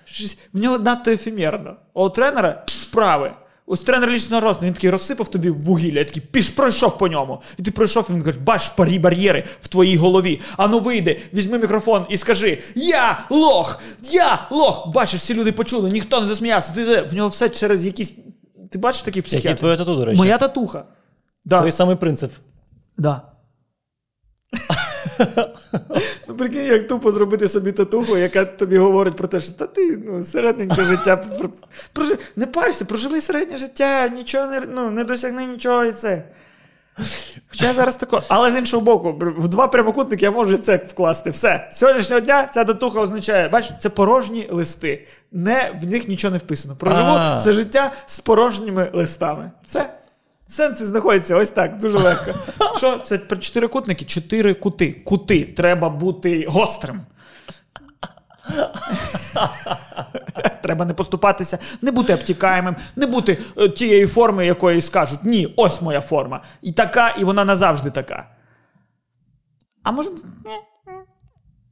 [0.04, 1.76] щось, в нього надто ефемерно.
[1.94, 3.32] А у тренера справи.
[3.66, 7.42] Ось тренер лічного росту, він такий розсипав тобі вугілля, я такий піш, пройшов по ньому.
[7.58, 10.40] І ти пройшов, і він каже, бач парі бар'єри в твоїй голові.
[10.56, 13.80] Ану вийди, візьми мікрофон і скажи: Я лох!
[14.10, 14.88] Я лох!
[14.94, 16.72] Бачиш, всі люди почули, ніхто не засміявся.
[16.72, 18.12] Ти, в нього все через якісь.
[18.70, 19.58] Ти бачиш такий Який психіатр?
[19.58, 20.18] твоє тату, до речі?
[20.18, 20.84] Моя татуха.
[21.44, 21.60] Да.
[21.60, 22.32] Той самий принцип.
[22.98, 23.22] Да.
[26.28, 30.02] ну, прикинь, як тупо зробити собі татуху, яка тобі говорить про те, що та ти
[30.06, 31.24] ну, середненьке життя.
[31.92, 32.18] Прожи...
[32.36, 36.24] Не парся, проживи середнє життя, нічого не, ну, не досягни нічого і це.
[37.50, 41.30] Хоча зараз тако, але з іншого боку, в два прямокутники я можу і це вкласти.
[41.30, 41.68] Все.
[41.72, 45.06] З Сьогоднішнього дня ця татуха означає, бачиш, це порожні листи.
[45.32, 46.76] Не, в них нічого не вписано.
[46.76, 49.50] Проживу все життя з порожніми листами.
[49.66, 49.90] Все.
[50.52, 52.32] Сенси знаходяться ось так, дуже легко.
[52.76, 54.04] Що це про чотирикутники?
[54.04, 54.92] Чотири кути.
[54.92, 55.44] Кути.
[55.44, 57.00] Треба бути гострим.
[60.62, 65.82] Треба не поступатися, не бути обтікаємим, не бути е, тієї форми, якої скажуть: ні, ось
[65.82, 66.42] моя форма.
[66.62, 68.28] І така, і вона назавжди така.
[69.82, 70.08] А може,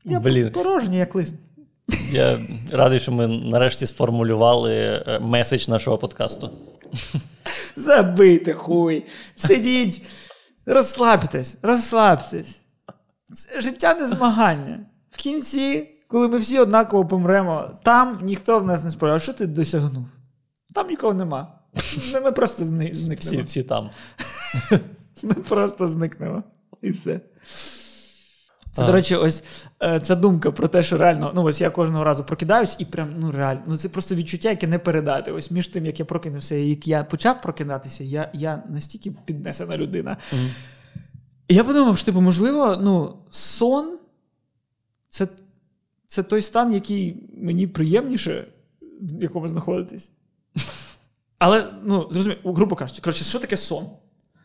[0.04, 0.52] я Блін.
[0.52, 1.34] порожній, як лист.
[2.12, 2.38] Я
[2.72, 4.74] радий, що ми нарешті сформулювали
[5.06, 6.50] е, меседж нашого подкасту.
[7.76, 9.04] Забийте хуй.
[9.34, 10.02] Сидіть,
[10.66, 12.60] розслабтесь, розслабтесь.
[13.58, 14.80] Життя не змагання.
[15.10, 19.14] В кінці, коли ми всі однаково помремо, там ніхто в нас не спорив.
[19.14, 20.04] А що ти досягнув?
[20.74, 21.58] Там нікого нема.
[22.24, 23.42] Ми просто зни- Всі, зникнемо.
[23.44, 23.90] всі там.
[25.22, 26.42] Ми просто зникнемо.
[26.82, 27.20] І все.
[28.72, 28.86] Це, А.
[28.86, 29.44] до речі, ось
[29.82, 33.14] е, ця думка про те, що реально, ну ось я кожного разу прокидаюсь, і прям
[33.18, 35.32] ну реально, ну це просто відчуття, яке не передати.
[35.32, 39.76] Ось між тим, як я прокинувся і як я почав прокидатися, я, я настільки піднесена
[39.76, 40.16] людина.
[41.48, 43.98] І я подумав, що типу, можливо, ну, сон
[45.08, 45.28] це,
[46.06, 48.46] це той стан, який мені приємніше,
[49.00, 50.12] в якому знаходитись.
[51.38, 53.86] Але, ну, зрозумій, грубо кажучи, коротше, що таке сон?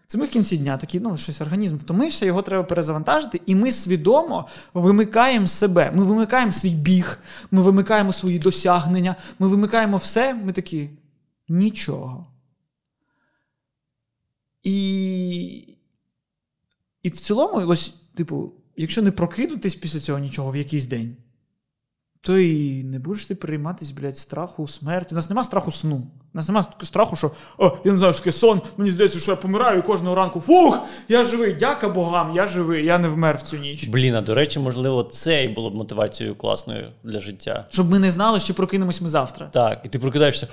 [0.08, 3.72] Це ми в кінці дня такі, ну, щось організм втомився, його треба перезавантажити, і ми
[3.72, 5.92] свідомо вимикаємо себе.
[5.96, 7.20] Ми вимикаємо свій біг,
[7.52, 10.34] ми вимикаємо свої досягнення, ми вимикаємо все.
[10.34, 10.90] Ми такі
[11.50, 12.28] нічого.
[14.64, 15.78] І,
[17.04, 21.18] і в цілому, ось, типу, якщо не прокинутись після цього нічого в якийсь день,
[22.26, 25.10] то і не будеш ти прийматись, блядь, страху смерті.
[25.12, 25.96] У нас нема страху сну.
[25.96, 29.32] У нас нема страху, що о, я не знаю, що таке сон, мені здається, що
[29.32, 30.40] я помираю і кожного ранку.
[30.40, 30.80] Фух!
[31.10, 33.88] Я живий, дяка богам, я живий, я не вмер в цю ніч.
[33.88, 37.66] Блін, а до речі, можливо, це і було б мотивацією класною для життя.
[37.70, 39.48] Щоб ми не знали, що прокинемось ми завтра.
[39.48, 40.48] Так, і ти прокидаєшся.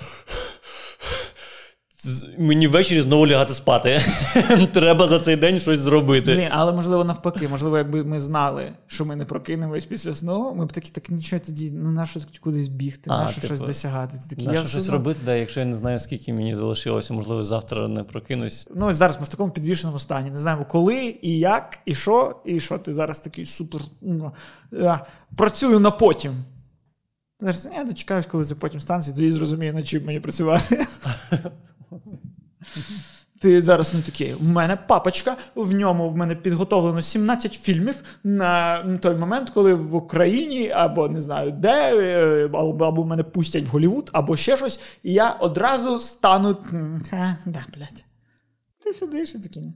[2.39, 4.01] Мені ввечері знову лягати спати.
[4.73, 6.35] Треба за цей день щось зробити.
[6.35, 10.67] Блін, але можливо навпаки, можливо, якби ми знали, що ми не прокинемось після сну, ми
[10.67, 14.19] б такі, так нічого тоді, ну на що кудись бігти, на що типу, щось досягати.
[14.19, 17.89] Ти такі, я щось робити, да, якщо я не знаю, скільки мені залишилося, можливо, завтра
[17.89, 18.69] не прокинусь.
[18.75, 20.31] Ну ось зараз ми в такому підвішеному стані.
[20.31, 23.81] Не знаємо, коли і як, і що, і що ти зараз такий супер.
[24.01, 24.33] Ну,
[25.37, 26.45] працюю на потім.
[27.77, 30.87] Я дочекаюсь, коли це потім станції, тоді зрозумію, над чим мені працювати.
[33.41, 34.35] Ти зараз не такий.
[34.35, 39.95] У мене папочка, в ньому в мене підготовлено 17 фільмів на той момент, коли в
[39.95, 44.81] Україні або не знаю де, е, або, або мене пустять в Голівуд, або ще щось,
[45.03, 46.57] і я одразу стану.
[47.47, 48.05] да, блядь.
[48.79, 49.73] Ти сидиш і такий.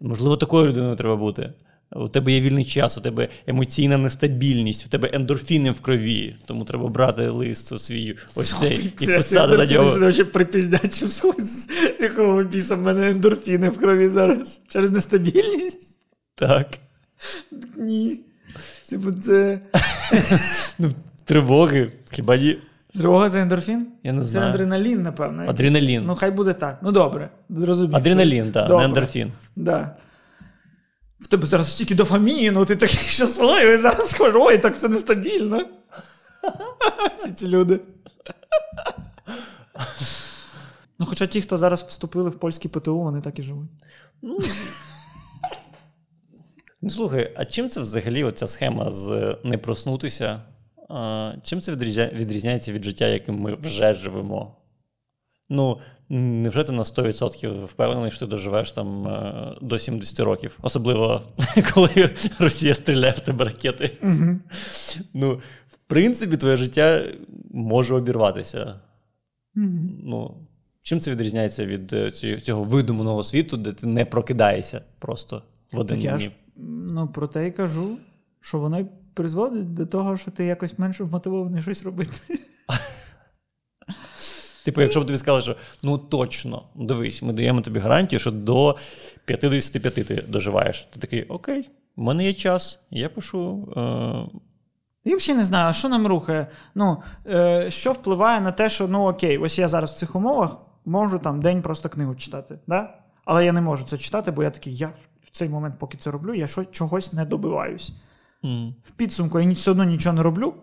[0.00, 1.52] Можливо, такою людиною треба бути.
[1.92, 6.64] У тебе є вільний час, у тебе емоційна нестабільність, у тебе ендорфіни в крові, тому
[6.64, 10.12] треба брати лист свій ось цей і писати на нього.
[10.12, 11.68] ще припіздять, що з
[12.00, 14.60] якого біса в мене ендорфіни в крові зараз.
[14.68, 15.98] Через нестабільність?
[16.34, 16.78] Так.
[17.76, 18.20] Ні.
[18.90, 19.60] Типу, це.
[20.78, 20.90] Ну,
[21.24, 22.58] Тривоги, хіба ні?
[22.98, 23.86] Тривога це ендорфін?
[24.02, 24.50] Я не Це знаю.
[24.50, 25.44] адреналін, напевно.
[25.48, 26.04] Адреналін.
[26.06, 26.78] Ну, хай буде так.
[26.82, 27.30] Ну добре.
[27.50, 27.96] зрозумів.
[27.96, 29.32] Адреналін, так, не ендорфін.
[29.56, 29.96] Да
[31.20, 35.68] в тебе зараз стільки дофаміну, ти такий щасливий, зараз схожу, так все нестабільно.
[37.18, 37.80] Ці ці люди.
[40.98, 43.70] Ну, Хоча ті, хто зараз вступили в польські ПТУ, вони так і живуть.
[44.22, 44.38] Ну,
[46.82, 50.42] ну слухай, а чим це взагалі оця схема з не проснутися?
[51.42, 51.72] Чим це
[52.12, 54.56] відрізняється від життя, яким ми вже живемо?
[55.48, 55.78] Ну,
[56.08, 61.22] Невже ти на 100% впевнений, що ти доживеш там е, до 70 років, особливо
[61.74, 63.98] коли Росія стріляє в тебе ракети?
[64.02, 64.38] Угу.
[65.14, 65.34] Ну,
[65.68, 67.04] в принципі, твоє життя
[67.50, 68.80] може обірватися.
[69.56, 69.66] Угу.
[70.02, 70.34] Ну,
[70.82, 75.98] Чим це відрізняється від е, цього видуманого світу, де ти не прокидаєшся просто в один
[75.98, 76.30] дні?
[76.56, 77.98] Ну, про те й кажу,
[78.40, 82.12] що воно призводить до того, що ти якось менше вмотивований щось робити.
[84.66, 88.76] Типу, якщо б тобі сказали, що ну точно, дивись, ми даємо тобі гарантію, що до
[89.24, 90.82] 55 ти доживаєш.
[90.82, 93.68] Ти такий, окей, в мене є час, я пишу.
[93.76, 94.38] Е...
[95.04, 96.46] Я взагалі не знаю, що нам рухає.
[96.74, 100.56] Ну, е, Що впливає на те, що ну окей, ось я зараз в цих умовах
[100.84, 102.58] можу там день просто книгу читати.
[102.66, 102.94] да?
[103.24, 104.90] Але я не можу це читати, бо я такий, я
[105.24, 107.92] в цей момент, поки це роблю, я що, чогось не добиваюсь.
[108.44, 108.72] Mm.
[108.84, 110.54] В підсумку я все одно нічого не роблю.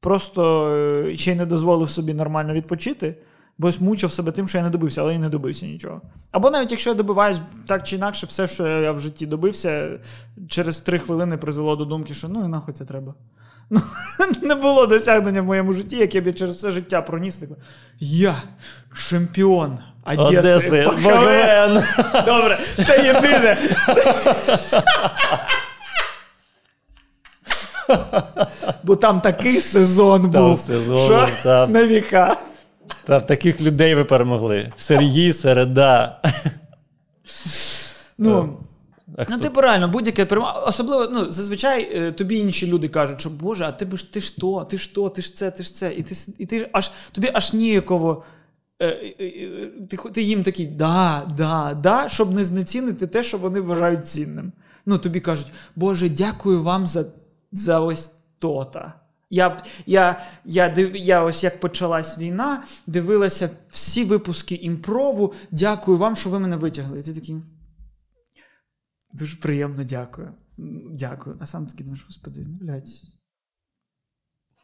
[0.00, 3.14] Просто е, ще й не дозволив собі нормально відпочити,
[3.58, 6.00] бо мучив себе тим, що я не добився, але і не добився нічого.
[6.30, 9.88] Або навіть якщо я добиваюсь так чи інакше, все, що я в житті добився,
[10.48, 13.14] через три хвилини призвело до думки, що ну і нахуй це треба.
[13.72, 13.80] Ну,
[14.42, 17.36] Не було досягнення в моєму житті, яке б я через все життя проніс.
[17.36, 17.48] Так,
[18.00, 18.42] я
[19.08, 20.84] чемпіон Одеси.
[20.84, 21.84] Одеси.
[22.26, 23.56] Добре, це єдине.
[28.82, 30.58] Бо там такий сезон був.
[30.58, 31.72] сезон, що там.
[31.72, 32.36] на віка.
[33.04, 34.72] Там таких людей ви перемогли.
[34.76, 36.22] Сергій, середа.
[38.18, 38.58] Ну,
[39.30, 40.52] Ну, типу, реально, будь-яке перемога.
[40.52, 44.36] Особливо, ну, зазвичай е, тобі інші люди кажуть, що Боже, а ти ж ти ж
[44.36, 45.92] то, ти ж то, ти ж це, ти ж це.
[45.94, 48.22] І ти і ти аж тобі аж ніяково.
[48.82, 48.86] Е,
[49.20, 54.06] е, ти ти їм такий да, да, да, щоб не знецінити те, що вони вважають
[54.06, 54.52] цінним.
[54.86, 57.04] Ну, тобі кажуть, Боже, дякую вам за
[57.52, 58.92] за ось то-то.
[59.30, 65.34] Я я, я, я ось як почалась війна, дивилася всі випуски імпрову.
[65.50, 67.00] Дякую вам, що ви мене витягли.
[67.00, 67.36] І ти такий.
[69.12, 70.34] Дуже приємно дякую.
[70.90, 71.38] Дякую.
[71.40, 72.88] А сам такий думаєш, господи, ну, блядь.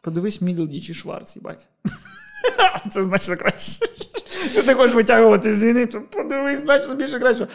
[0.03, 1.69] Подивись Мідлдіч і Шварц, їбать.
[2.91, 3.85] Це значно краще.
[4.55, 7.47] Ти не хочеш витягувати з війни, то подивись значно більше краще.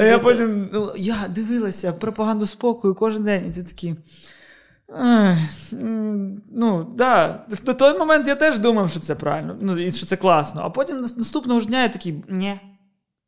[0.00, 3.94] А я потім ну, я дивилася пропаганду спокою кожен день, і це такі.
[6.52, 7.46] Ну, да.
[7.66, 10.62] На той момент я теж думав, що це правильно, ну, і що це класно.
[10.64, 12.60] А потім наступного ж дня я такий, ні.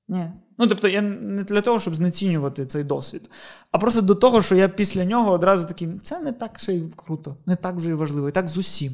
[0.09, 0.31] Ні.
[0.63, 3.31] Ну, тобто, я не для того, щоб знецінювати цей досвід,
[3.71, 6.83] а просто до того, що я після нього одразу такий, це не так ще й
[6.97, 8.93] круто, не так вже й важливо, і так з усім,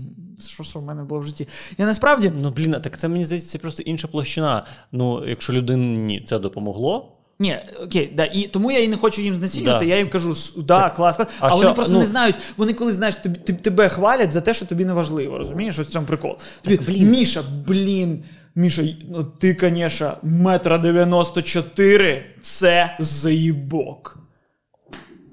[0.49, 1.49] що що в мене було в житті.
[1.79, 2.33] Я насправді.
[2.43, 4.67] Ну, блін, так це мені здається, це просто інша площина.
[4.93, 9.35] Ну, якщо людині це допомогло, Ні, окей, да, і тому я і не хочу їм
[9.35, 9.91] знецінювати, Да.
[9.91, 11.29] я їм кажу, «С- да, клас, клас.
[11.41, 14.55] А, а вони просто ну- не знають, вони коли знаєш, тобі, тебе хвалять за те,
[14.55, 15.79] що тобі не важливо, розумієш?
[15.79, 16.37] Ось в цьому прикол.
[16.63, 18.25] Тобі, Міша, блін,
[18.59, 24.19] Міша, ну ти, звісно, метра 94 це заїбок.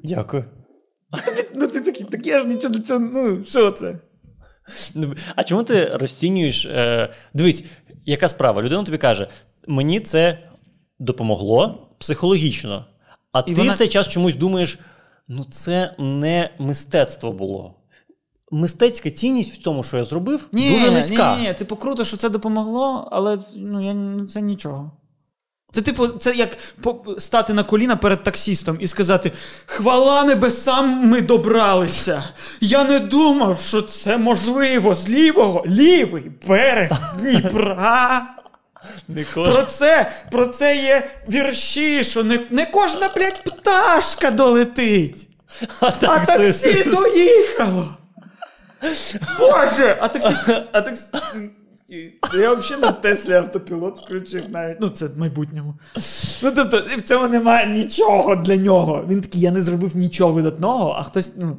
[0.04, 0.46] Дякую.
[1.56, 4.00] Ну ти такий, так я ж нічого до цього, ну, що це?
[4.96, 6.66] Ну, А чому ти розцінюєш?
[6.66, 7.64] Е, дивись,
[8.06, 8.62] яка справа?
[8.62, 9.28] Людина тобі каже:
[9.68, 10.40] мені це
[11.00, 12.86] допомогло психологічно.
[13.32, 14.80] А ти вона- в цей час чомусь думаєш:
[15.28, 17.76] ну це не мистецтво було.
[18.52, 21.36] Мистецька цінність в тому, що я зробив, дуже низька.
[21.36, 24.92] Ні, ні, типу, круто, що це допомогло, але ну, я, ну, це нічого.
[25.76, 26.58] Це, типу, це як
[27.18, 29.32] стати на коліна перед таксістом і сказати:
[29.66, 32.24] Хвала небесам, ми добралися.
[32.62, 38.28] Я не думав, що це можливо з лівого, лівий берег Дніпра.
[39.34, 45.30] Про це, про це є вірші, що не, не кожна, блядь, пташка долетить.
[45.80, 47.98] А А таксі доїхало.
[49.40, 49.98] Боже!
[50.00, 50.54] А таксі.
[50.72, 51.06] А таксі.
[52.40, 54.78] Я взагалі на Теслі автопілот включив навіть.
[54.82, 55.76] Ну, це в майбутньому.
[56.44, 59.06] Ну, тобто, в цьому немає нічого для нього.
[59.10, 61.58] Він такий, я не зробив нічого видатного, а хтось, ну,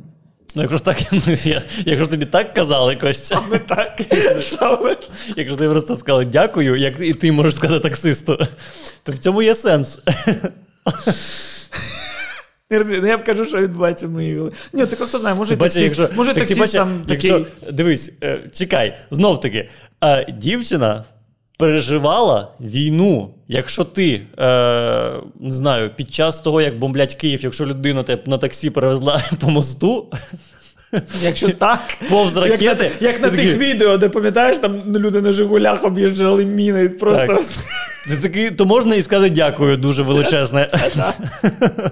[0.57, 4.01] Ну, якщо ж так, ну, я, якщо тобі так казали, Костя, саме так.
[4.41, 4.97] Саме.
[5.37, 8.39] якщо ти просто сказали дякую, як і ти можеш сказати таксисту,
[9.03, 9.99] то в цьому є сенс.
[12.71, 14.55] Розумію, ну я б кажу, що відбувається в моїй голові.
[14.73, 17.31] Ні, так хто знає, може Ти якщо, може так бачиш, там такий.
[17.31, 19.69] якщо, дивись, е, чекай, знов таки,
[20.05, 21.05] е, дівчина
[21.59, 23.35] переживала війну.
[23.49, 24.45] Якщо ти е,
[25.41, 29.51] не знаю, під час того, як бомблять Київ, якщо людина тебе на таксі перевезла по
[29.51, 30.13] мосту,
[31.23, 35.21] Якщо так, повз ракети, як на, як на тих такий, відео, де пам'ятаєш, там люди
[35.21, 37.27] на Жигулях об'їжджали міни, просто
[38.07, 38.23] Так.
[38.23, 40.69] такий, то можна і сказати дякую дуже величезне.
[40.95, 41.13] Це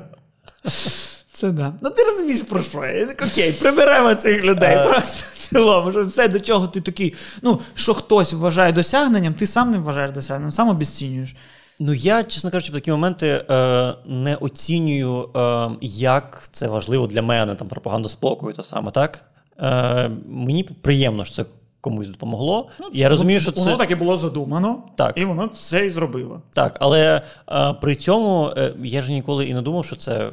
[1.42, 1.74] да.
[1.82, 2.84] Ну ти розумієш про що?
[2.84, 4.76] Я так, Окей, приберемо цих людей.
[4.76, 4.84] Е.
[4.84, 7.14] Просто в цілому, що все, до чого ти такий.
[7.42, 11.36] Ну, що хтось вважає досягненням, ти сам не вважаєш досягненням, сам обіцінюєш.
[11.78, 17.22] Ну, я, чесно кажучи, в такі моменти е, не оцінюю, е, як це важливо для
[17.22, 19.24] мене, там пропаганда спокою, та саме, так?
[19.58, 21.44] Е, мені приємно, що це
[21.84, 22.68] комусь допомогло.
[22.92, 25.18] я розумію, що Воно це так і було задумано, Так.
[25.18, 26.42] і воно це і зробило.
[26.54, 30.32] так, але е, при цьому е, я ж ніколи і не думав, що це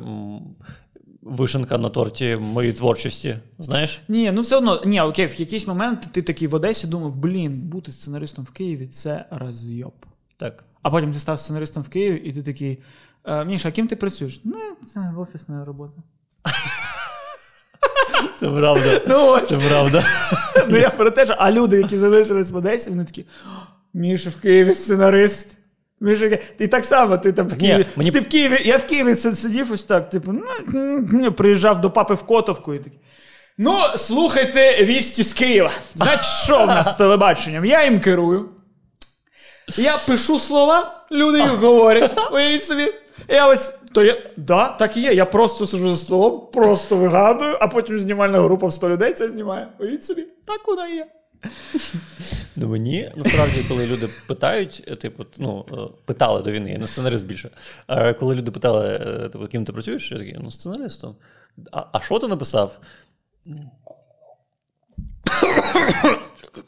[1.22, 3.38] вишенка на торті моєї творчості.
[3.60, 4.02] Знаєш?
[4.08, 7.60] Ні, ну все одно, ні, окей, в якийсь момент ти такий в Одесі думав, блін,
[7.62, 9.94] бути сценаристом в Києві це розйоб.
[10.38, 10.64] Так.
[10.82, 12.80] А потім ти став сценаристом в Києві, і ти такий.
[13.26, 14.42] «Е, Міша, а ким ти працюєш?
[14.44, 14.56] Ну,
[14.94, 16.02] це офісна робота.
[18.40, 19.02] Це правда.
[19.08, 19.48] Ну ось.
[19.48, 20.04] Це правда.
[20.70, 23.26] Ну я про те, що а люди, які залишились в Одесі, вони такі:
[23.94, 25.58] Міша в Києві сценарист.
[26.00, 29.16] Міша, ти так само, ти там в Ні, мені- Ти в Києві, я в Києві
[29.16, 30.34] си- сидів ось так, типу,
[31.14, 33.00] ну, приїжджав до папи в Котовку і такий.
[33.58, 35.72] Ну, слухайте вісті з Києва.
[35.96, 37.66] Значить, що в нас з телебаченням?
[37.66, 38.50] Я їм керую.
[39.78, 42.12] Я пишу слова, люди їх говорять.
[42.32, 42.94] Уявіть собі.
[43.28, 43.72] Я ось.
[43.94, 45.14] То я, да, так і є.
[45.14, 49.30] Я просто сижу за столом, просто вигадую, а потім знімальна група в 100 людей це
[49.30, 49.68] знімає.
[49.80, 51.08] Уявіть собі, так вона є.
[52.56, 55.76] Ну, мені насправді, коли люди питають, е, типу, ну, е,
[56.06, 57.50] питали до війни, я не сценарист більше.
[58.20, 61.16] Коли люди питали, е, типу, ким ти працюєш, я такий, ну, сценаристом.
[61.72, 62.80] А що ти написав?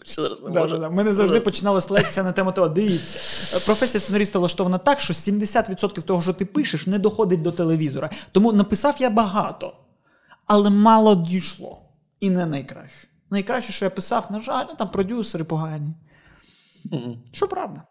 [0.04, 0.76] Ще зараз не Да, можу.
[0.76, 0.90] да, да.
[0.90, 2.70] Ми не завжди починалась лекція на тему того.
[2.70, 8.10] Дивіться, професія сценариста влаштована так, що 70% того, що ти пишеш, не доходить до телевізора.
[8.32, 9.74] Тому написав я багато,
[10.48, 11.80] але мало дійшло.
[12.20, 13.08] І не найкраще.
[13.30, 15.94] Найкраще, що я писав, на жаль, ну, там продюсери погані.
[17.32, 17.82] Що правда?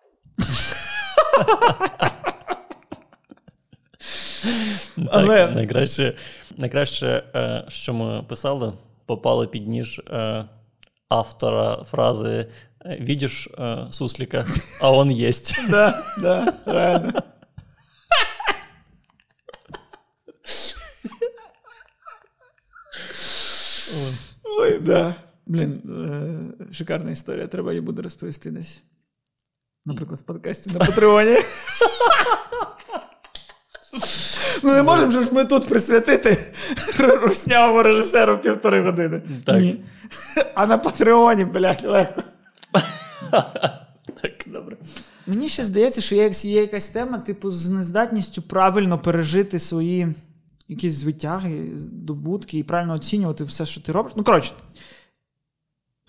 [4.96, 6.14] Так, Але- найкраще,
[6.56, 8.72] найкраще, е, що ми писали,
[9.06, 10.44] попало під ніж е,
[11.11, 12.47] автора фрази
[12.99, 14.45] «Видиш е, суслика,
[14.81, 15.69] а он єсть».
[15.69, 17.13] Да, да, реально.
[24.59, 25.15] Ой, да.
[25.45, 25.81] Блін,
[26.69, 27.47] е, шикарна історія.
[27.47, 28.81] Треба її буде розповісти десь.
[29.85, 31.37] Наприклад, в подкасті на Патреоні.
[34.62, 36.38] Ну, не можемо ж ми тут присвятити
[37.22, 39.22] руснявому режисеру півтори години.
[39.44, 39.60] Так.
[39.60, 39.80] Ні.
[40.54, 42.22] А на Патреоні, блядь, легко.
[44.22, 44.76] Так, добре.
[45.26, 50.14] Мені ще здається, що є, є якась тема, типу, з нездатністю правильно пережити свої
[50.68, 54.12] якісь звитяги, здобутки і правильно оцінювати все, що ти робиш.
[54.16, 54.52] Ну, коротше,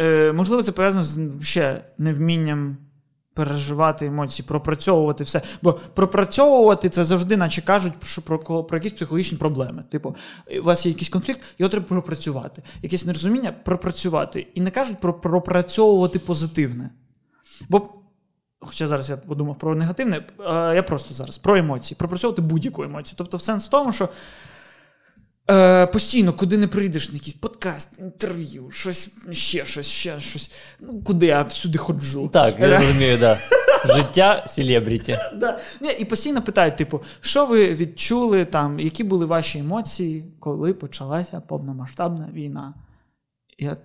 [0.02, 2.78] е, можливо, це пов'язано з ще невмінням
[3.34, 5.42] переживати емоції, пропрацьовувати все.
[5.62, 9.84] Бо пропрацьовувати це завжди, наче кажуть, що про про якісь психологічні проблеми.
[9.92, 10.16] Типу,
[10.62, 12.64] у вас є якийсь конфлікт, його треба пропрацювати.
[12.82, 14.48] Якесь нерозуміння пропрацювати.
[14.54, 16.90] І не кажуть про пропрацьовувати позитивне.
[17.70, 17.90] Бо,
[18.60, 20.26] хоча зараз я подумав про негативне,
[20.76, 23.16] я просто зараз про емоції, пропрацьовувати будь-яку емоцію.
[23.18, 24.10] Тобто, в сенс в тому, що.
[25.52, 30.52] Е, Постійно, куди не прийдеш, на якийсь подкаст, інтерв'ю, щось, ще щось, ще щось.
[30.80, 32.30] Ну, куди я всюди ходжу.
[32.34, 33.38] Так, я розумію, да.
[33.96, 35.20] Життя селебріті.
[35.36, 35.60] Да.
[36.00, 42.30] І постійно питають, типу, що ви відчули там, які були ваші емоції, коли почалася повномасштабна
[42.34, 42.74] війна?
[43.58, 43.78] Я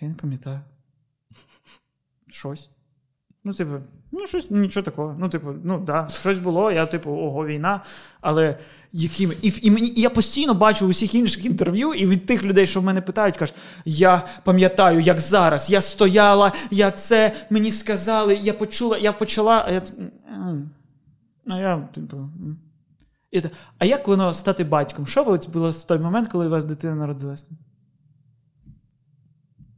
[0.00, 0.60] я не пам'ятаю.
[2.28, 2.70] Щось.
[3.44, 3.72] Ну, типу,
[4.12, 5.16] ну, щось, нічого такого.
[5.18, 7.80] Ну, типу, ну да, щось було, я, типу, ого, війна.
[8.20, 8.58] Але
[8.92, 9.34] якими.
[9.42, 12.66] І і, мені, і я постійно бачу у всіх інших інтерв'ю, і від тих людей,
[12.66, 18.38] що в мене питають, кажуть, я пам'ятаю, як зараз, я стояла, я це мені сказали,
[18.42, 19.64] я почула, я почала.
[19.68, 19.82] А я,
[21.46, 22.30] а я, типу.
[23.30, 23.42] І,
[23.78, 25.06] а як воно стати батьком?
[25.06, 27.46] Що ви було в той момент, коли у вас дитина народилася?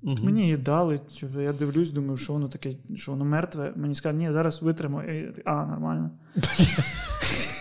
[0.02, 0.16] Угу.
[0.22, 1.00] Мені її дали,
[1.42, 3.72] я дивлюсь, думаю, що воно таке, що воно мертве.
[3.76, 5.34] Мені сказали, ні, зараз витримаю.
[5.44, 6.10] А, нормально.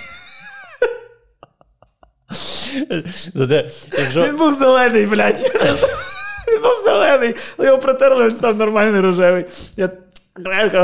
[4.28, 5.42] Він був зелений, блядь.
[6.48, 9.46] Він був зелений, його протерли, він став нормальний рожевий.
[9.78, 9.90] Я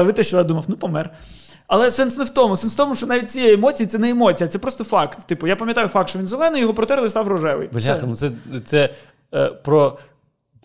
[0.04, 1.10] витащила, думав, ну помер.
[1.68, 2.58] Але сенс не в тому.
[2.58, 5.28] Сенс в тому, що навіть ці емоції це не емоція, це просто факт.
[5.28, 7.70] Типу, я пам'ятаю факт, що він зелений, його протерли став рожевий.
[7.72, 8.32] Бляха, ну це
[8.66, 8.90] це
[9.34, 9.98] е, про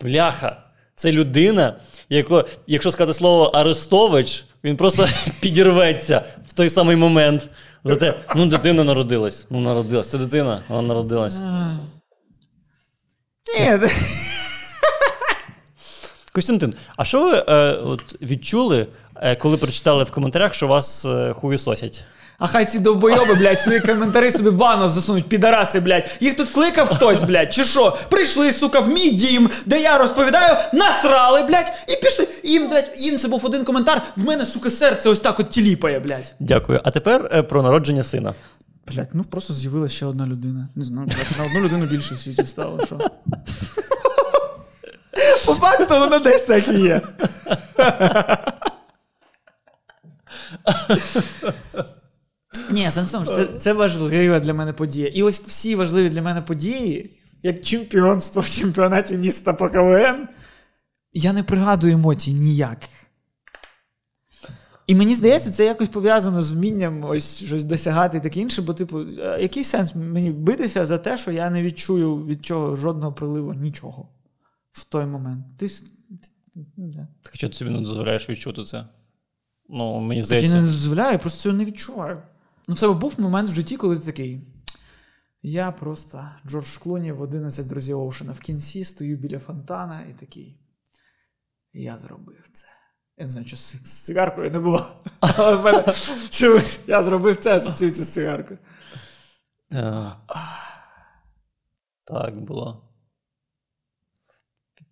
[0.01, 0.57] бляха.
[0.95, 1.75] Це людина,
[2.09, 5.07] яко, якщо сказати слово Арестович, він просто
[5.39, 7.49] підірветься в той самий момент.
[7.83, 9.47] Зате, ну, дитина народилась.
[9.49, 10.09] Ну, народилась.
[10.09, 11.39] Це дитина, вона народилась.
[13.59, 13.79] Ні.
[16.33, 21.33] Костянтин, а що ви е, от, відчули, е, коли прочитали в коментарях, що вас е,
[21.33, 22.05] хуєсосять?
[22.39, 26.17] А хай ці довбойоби, блядь, свої коментарі собі в ванну засунуть, підараси, блядь.
[26.19, 27.97] Їх тут кликав хтось, блядь, чи що?
[28.09, 32.27] Прийшли, сука, в мій дім, де я розповідаю, насрали, блядь, і пішли.
[32.43, 34.01] Їм, блядь, їм це був один коментар.
[34.15, 36.33] В мене, сука, серце ось так от тіліпає, блядь.
[36.39, 36.81] Дякую.
[36.83, 38.33] А тепер е, про народження сина.
[38.87, 40.67] Блядь, ну просто з'явилася ще одна людина.
[40.75, 42.97] Не знаю, блядь, на одну людину більше в світі стало, що.
[45.45, 47.01] По факту воно десь так і є.
[52.71, 55.07] Ні, сенс в тому, що це, це важлива для мене подія.
[55.07, 60.27] І ось всі важливі для мене події, як чемпіонство в чемпіонаті міста по КВН,
[61.13, 62.89] я не пригадую емоцій ніяких.
[64.87, 68.73] І мені здається, це якось пов'язано з вмінням ось щось досягати і таке інше, бо,
[68.73, 69.03] типу,
[69.39, 74.09] який сенс мені битися за те, що я не відчую від чого жодного приливу нічого
[74.71, 75.45] в той момент.
[75.57, 75.67] Ти...
[77.21, 78.85] Так що ти собі не дозволяєш відчути це?
[79.69, 80.49] Ну, мені здається.
[80.49, 82.21] Так я не дозволяю, я просто цього не відчуваю.
[82.67, 84.41] Ну, в тебе був момент в житті, коли ти такий.
[85.41, 90.59] Я просто Джордж Клуні в 11 друзів Оушена в кінці стою біля фонтана і такий.
[91.73, 92.67] Я зробив це.
[93.17, 94.85] Я не знаю, що з цигаркою не було.
[95.19, 95.83] Але в мене
[96.87, 98.59] я зробив це, асоціюється з цигаркою.
[102.03, 102.89] Так було.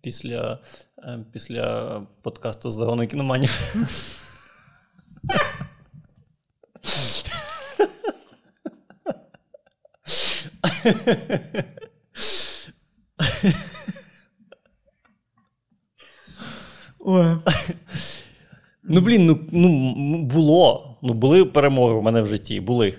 [0.00, 0.58] Після
[0.98, 3.74] е, після подкасту загону кіноманів.
[18.84, 20.96] Ну, блін, ну ну було.
[21.02, 22.60] Ну, були перемоги в мене в житті.
[22.60, 22.94] Були.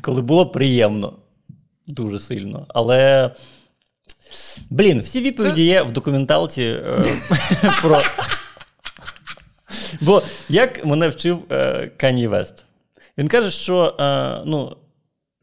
[0.00, 1.12] Коли було приємно.
[1.86, 2.66] Дуже сильно.
[2.68, 3.30] Але.
[4.70, 7.04] Блін, всі відповіді є в документалці е,
[7.82, 8.02] про.
[10.00, 12.64] Бо як мене вчив е, Кані Вест,
[13.18, 14.76] він каже, що е, ну,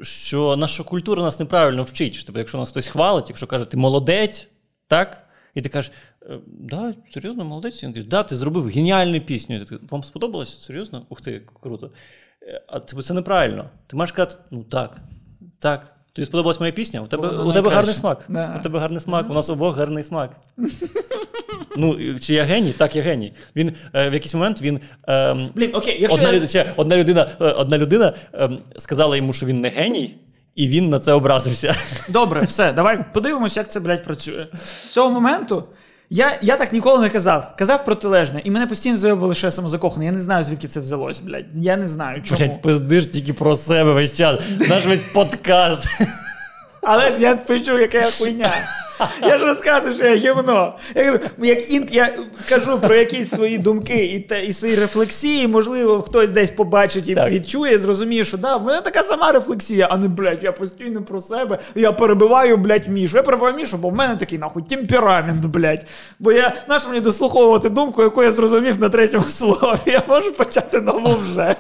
[0.02, 2.24] що наша культура нас неправильно вчить.
[2.26, 4.48] Тобто, Якщо нас хтось хвалить, якщо каже, ти молодець,
[4.88, 5.28] так?
[5.54, 5.92] І ти кажеш,
[6.22, 7.84] «Е, да, серйозно, молодець.
[7.84, 9.66] Він каже, да, ти зробив геніальну пісню.
[9.66, 10.62] Ти, Вам сподобалось?
[10.62, 11.06] Серйозно?
[11.10, 11.92] Ух ти, круто.
[12.42, 13.70] Е, а це, це неправильно.
[13.88, 15.02] Ти маєш казати, ну так,
[15.60, 15.95] так.
[16.16, 17.02] Тобі сподобалась моя пісня?
[17.02, 18.26] У тебе у тебе гарний смак.
[18.30, 18.56] Да.
[18.60, 20.32] У тебе гарний смак, у нас обох гарний смак.
[21.78, 22.72] Ну, чи я геній?
[22.72, 23.34] Так, я геній.
[23.56, 24.80] Він е, в якийсь момент він.
[25.08, 26.40] Е, Блін, окей, якщо одна, я...
[26.40, 30.16] людина, одна людина е, одна людина е, сказала йому, що він не геній,
[30.56, 31.76] і він на це образився.
[32.10, 34.48] Добре, все, давай подивимося, як це, блядь, працює.
[34.60, 35.64] З цього моменту.
[36.10, 37.54] Я я так ніколи не казав.
[37.58, 40.06] Казав протилежне, і мене постійно заявили, що я самозакоханий.
[40.06, 41.46] Я не знаю, звідки це взялось, блядь.
[41.54, 42.24] Я не знаю.
[42.24, 42.40] чому.
[42.40, 44.40] Блядь, пиздиш тільки про себе весь час.
[44.70, 45.88] Наш весь подкаст.
[46.82, 48.54] Але ж я пишу, яка я хуйня.
[49.22, 50.74] Я ж розказую, що я гівно.
[50.96, 51.88] Я кажу, як ін...
[51.92, 52.14] я
[52.50, 57.16] кажу про якісь свої думки і те, і свої рефлексії, можливо, хтось десь побачить і
[57.16, 57.32] Так.
[57.32, 61.22] відчує, зрозуміє, що да, в мене така сама рефлексія, а не, блядь, я постійно про
[61.22, 63.18] себе, я перебиваю, блядь, Мішу.
[63.18, 65.86] Я перебиваю Мішу, бо в мене такий, нахуй, темперамент, блядь.
[66.20, 69.80] Бо я, знаєш, мені дослуховувати думку, яку я зрозумів на третьому слові.
[69.86, 71.56] Я можу почати нову вже.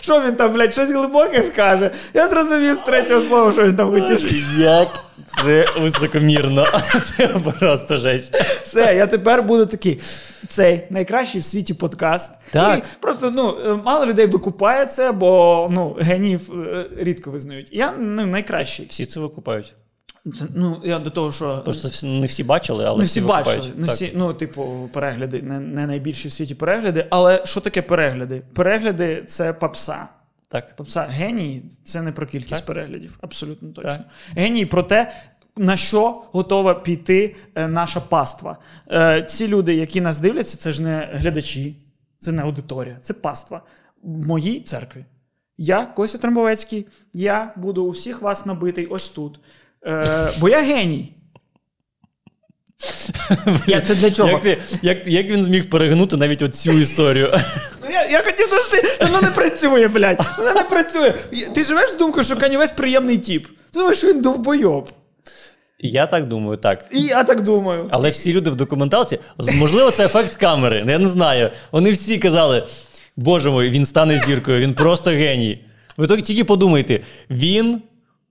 [0.00, 1.90] Що він там, блядь, щось глибоке скаже?
[2.14, 4.44] Я зрозумів з третього слова, що він там хотів сказати.
[4.58, 4.88] Як
[5.42, 6.66] це високомірно.
[7.04, 7.28] Це
[7.60, 8.34] просто жесть.
[8.62, 10.00] Все, я тепер буду такий.
[10.48, 12.32] Цей найкращий в світі подкаст.
[12.50, 12.78] Так.
[12.78, 17.68] І просто ну, е, мало людей викупає це, бо ну, геніїв е, рідко визнають.
[17.72, 18.86] Я ну, найкращий.
[18.90, 19.74] Всі це викупають.
[20.32, 23.46] Це, ну, я до того, що Просто не всі бачили, але не всі викупають.
[23.46, 23.72] бачили.
[23.76, 23.94] Не Так.
[23.94, 27.06] всі, ну, типу, перегляди, не, не найбільші в світі перегляди.
[27.10, 28.42] Але що таке перегляди?
[28.54, 30.08] Перегляди це попса.
[30.48, 30.76] Так.
[30.76, 32.66] Попса генії це не про кількість Так.
[32.66, 33.90] переглядів, абсолютно точно.
[33.90, 34.00] Так.
[34.36, 35.12] Генії про те,
[35.56, 38.58] на що готова піти е, наша паства.
[38.92, 41.76] Е, ці люди, які нас дивляться, це ж не глядачі,
[42.18, 43.62] це не аудиторія, це паства
[44.02, 45.04] в моїй церкві.
[45.58, 49.40] Я, Костя Трембовецький, я буду у всіх вас набитий ось тут.
[49.86, 51.12] Е, бо я геній.
[53.66, 54.28] Я, це для чого?
[54.30, 57.28] Як, ти, як, як він зміг перегнути навіть оцю історію?
[57.82, 60.22] Ну, Я, я хотів дости, воно не працює, блядь.
[60.38, 61.14] Воно не працює.
[61.54, 63.46] Ти живеш з думкою, що Кані Вест приємний тіп.
[63.46, 64.88] Ти думаєш, що він довбойоб.
[65.78, 66.84] Я так думаю, так.
[66.92, 67.88] І я так думаю.
[67.90, 69.18] Але всі люди в документалці,
[69.54, 70.84] можливо, це ефект камери.
[70.88, 71.50] Я не знаю.
[71.72, 72.66] Вони всі казали:
[73.16, 75.64] Боже мой, він стане зіркою, він просто геній.
[75.96, 77.00] Ви тільки подумайте,
[77.30, 77.82] він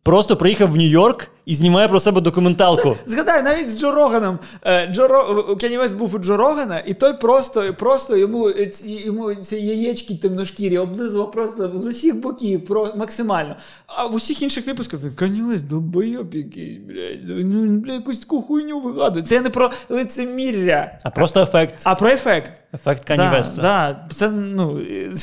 [0.04, 2.96] просто приїхав в Нью-Йорк і знімає про себе документалку.
[3.06, 4.40] Згадай, навіть з Джо Роганом.
[4.66, 5.56] Е, Джо Ро...
[5.56, 9.56] Кенні Вест був у Джо Рогана, і той просто, просто йому, е, ці, йому ці
[9.56, 12.96] яєчки темношкірі облизував просто з усіх боків, про...
[12.96, 13.56] максимально.
[13.88, 19.26] А в усіх інших випусках Вест, долбойоб якийсь, блядь, ну, бля, якусь таку хуйню вигадує.
[19.26, 21.82] Це не про лицемір'я, А просто ефект.
[21.84, 22.54] а про ефект.
[22.74, 24.82] Ефект Кані да, Да, це, ну,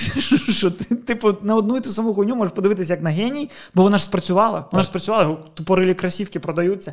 [0.49, 3.83] що ти, типу, на одну і ту саму хуйню можеш подивитися як на геній, бо
[3.83, 4.65] вона ж спрацювала.
[4.73, 6.93] Вона ж спрацювала, тупорилі красівки продаються,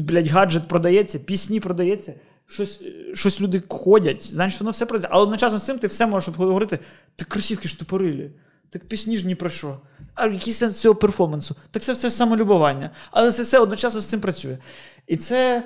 [0.00, 2.14] блядь, гаджет продається, пісні продається.
[2.48, 2.80] Щось,
[3.14, 5.08] щось люди ходять, знаєш, воно все працює.
[5.12, 6.78] Але одночасно з цим ти все можеш говорити.
[7.16, 8.30] Так красівки ж тупорилі,
[8.70, 9.78] так пісні ж ні про що.
[10.14, 11.56] А який сенс цього перформансу?
[11.70, 12.90] Так це все самолюбування.
[13.10, 14.58] Але це все одночасно з цим працює.
[15.06, 15.64] І це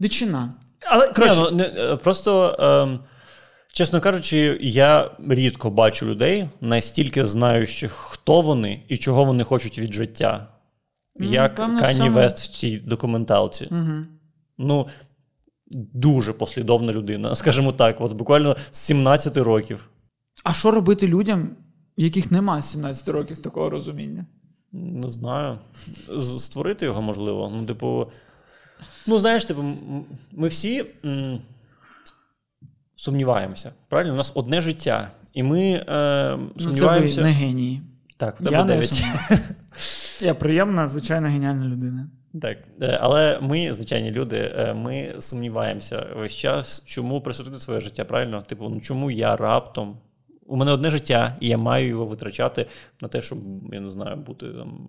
[0.00, 0.54] дичина.
[0.86, 3.00] Але коротше, Ні, ну, не, е, просто, ем,
[3.72, 9.92] чесно кажучи, я рідко бачу людей, настільки знаючих, хто вони і чого вони хочуть від
[9.92, 10.48] життя.
[11.16, 13.68] Ну, Як певно, Кані Вест в цій документалці.
[13.70, 14.04] Угу.
[14.58, 14.88] Ну,
[15.70, 19.88] дуже послідовна людина, скажімо так, от буквально з 17 років.
[20.44, 21.50] А що робити людям,
[21.96, 24.26] яких нема з 17 років такого розуміння?
[24.72, 25.58] Не знаю.
[26.38, 27.52] Створити його можливо.
[27.56, 28.06] Ну, типу,
[29.06, 29.64] ну, знаєш, типу,
[30.32, 31.40] ми всі м,
[32.96, 33.72] сумніваємося.
[33.88, 34.12] Правильно?
[34.12, 35.10] У нас одне життя.
[35.32, 37.82] І ми е, Ну, це ви не генії.
[38.16, 39.04] Так, в тебе Я не 9.
[40.22, 42.08] Я приємна, звичайна геніальна людина.
[42.42, 48.04] Так, е, але ми, звичайні люди, е, ми сумніваємося весь час, чому присвятити своє життя,
[48.04, 48.42] правильно?
[48.42, 49.98] Типу, ну чому я раптом?
[50.46, 52.66] У мене одне життя, і я маю його витрачати
[53.00, 53.38] на те, щоб,
[53.72, 54.88] я не знаю, бути там.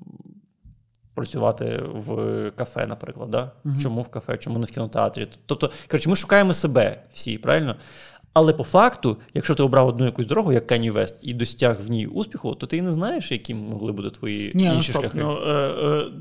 [1.15, 3.51] Працювати в кафе, наприклад, да?
[3.81, 5.27] чому в кафе, чому не в кінотеатрі?
[5.45, 7.75] Тобто, коротше, ми шукаємо себе всі, правильно?
[8.34, 11.89] Але по факту, якщо ти обрав одну якусь дорогу, як Кані Вест, і досяг в
[11.89, 15.01] ній успіху, то ти і не знаєш, які могли бути твої Ні, ну інші стоп,
[15.01, 15.17] шляхи.
[15.19, 16.11] ну, е, е,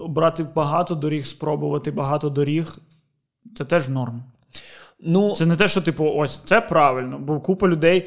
[0.00, 2.78] обрати багато доріг, спробувати багато доріг
[3.56, 4.22] це теж норм.
[5.00, 8.06] Ну, Це не те, що, типу, ось це правильно, бо купа людей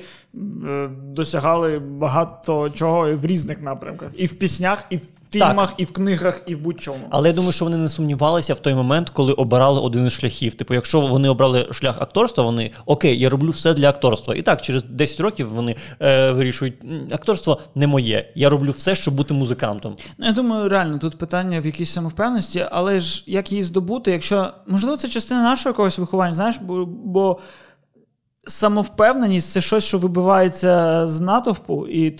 [0.65, 4.09] е, досягали багато чого в різних напрямках.
[4.17, 5.01] І в піснях, і в
[5.31, 6.99] фільмах, і в книгах, і в будь-чому.
[7.09, 10.53] Але я думаю, що вони не сумнівалися в той момент, коли обирали один із шляхів.
[10.53, 14.35] Типу, якщо вони обрали шлях акторства, вони окей, я роблю все для акторства.
[14.35, 18.31] І так, через 10 років вони е, вирішують, «М, акторство не моє.
[18.35, 19.97] Я роблю все, щоб бути музикантом.
[20.17, 24.47] Ну, я думаю, реально тут питання в якійсь самовпевності, але ж як її здобути, якщо
[24.67, 27.39] можливо це частина нашого якогось виховання, знаєш, бо, бо
[28.49, 32.11] самовпевненість це щось, що вибивається з натовпу, і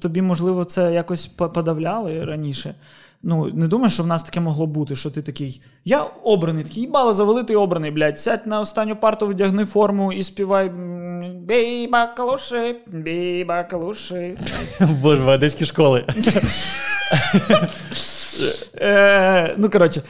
[0.00, 2.74] тобі, можливо, це якось подавляли раніше.
[3.22, 6.82] Ну, не думаєш, що в нас таке могло бути, що ти такий, я обраний, такий
[6.82, 11.88] їбало завали, ти обраний, блядь, сядь на останню парту, вдягни форму і співай м, бій
[11.92, 14.38] бакалуші, бій бакалуші.
[14.80, 16.04] Боже, в одеські школи.
[18.80, 20.02] Е, ну, коротше,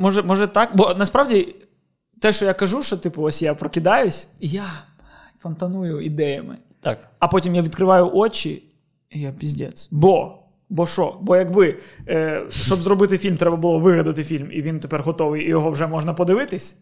[0.00, 0.70] може, може так?
[0.76, 1.54] Бо насправді
[2.22, 4.72] те, що я кажу, що типу, ось я прокидаюсь, і я
[5.38, 6.58] фонтаную ідеями.
[6.80, 7.08] Так.
[7.18, 8.62] А потім я відкриваю очі,
[9.10, 9.88] і я піздець.
[9.90, 11.18] Бо Бо що?
[11.20, 15.48] Бо якби е, щоб зробити фільм, треба було вигадати фільм, і він тепер готовий, і
[15.48, 16.76] його вже можна подивитись.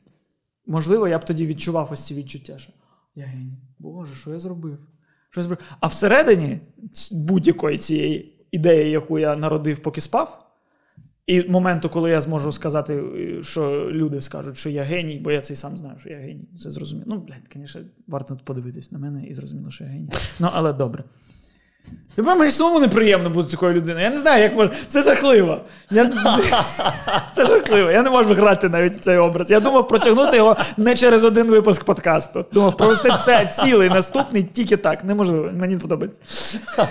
[0.67, 2.73] Можливо, я б тоді відчував ось ці відчуття, що
[3.15, 3.59] я геній.
[3.79, 4.79] Боже, що я зробив?
[5.31, 5.65] Що я зробив?
[5.81, 6.61] А всередині
[7.13, 10.50] будь-якої цієї ідеї, яку я народив, поки спав,
[11.27, 13.03] і моменту, коли я зможу сказати,
[13.43, 16.49] що люди скажуть, що я геній, бо я це і сам знаю, що я геній.
[16.59, 17.07] Це зрозуміло.
[17.09, 20.09] Ну, блядь, звісно, варто подивитись на мене і зрозуміло, що я геній.
[20.41, 21.05] Ну, але добре.
[22.15, 24.05] Тепер мені самому неприємно бути такою людиною.
[24.05, 24.75] Я не знаю, як можна.
[24.89, 25.61] Це жахливо.
[25.91, 26.07] Я...
[27.35, 27.91] Це жахливо.
[27.91, 29.51] Я не можу грати навіть в цей образ.
[29.51, 32.45] Я думав протягнути його не через один випуск подкасту.
[32.53, 35.05] Думав, провести це цілий наступний тільки так.
[35.05, 35.51] Неможливо.
[35.53, 36.21] Мені подобається.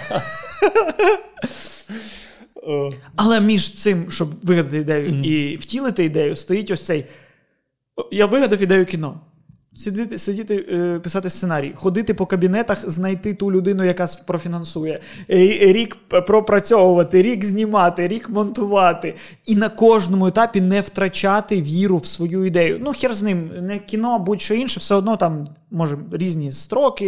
[3.15, 5.23] Але між цим, щоб вигадати ідею mm-hmm.
[5.23, 7.05] і втілити ідею, стоїть ось цей.
[8.11, 9.19] Я вигадав ідею кіно.
[9.75, 17.21] Сидіти, сидіти, е, писати сценарій, ходити по кабінетах, знайти ту людину, яка профінансує, рік пропрацьовувати,
[17.21, 19.15] рік знімати, рік монтувати.
[19.45, 22.77] І на кожному етапі не втрачати віру в свою ідею.
[22.81, 27.05] Ну, хер з ним, не кіно, будь-що інше, все одно там може різні строки,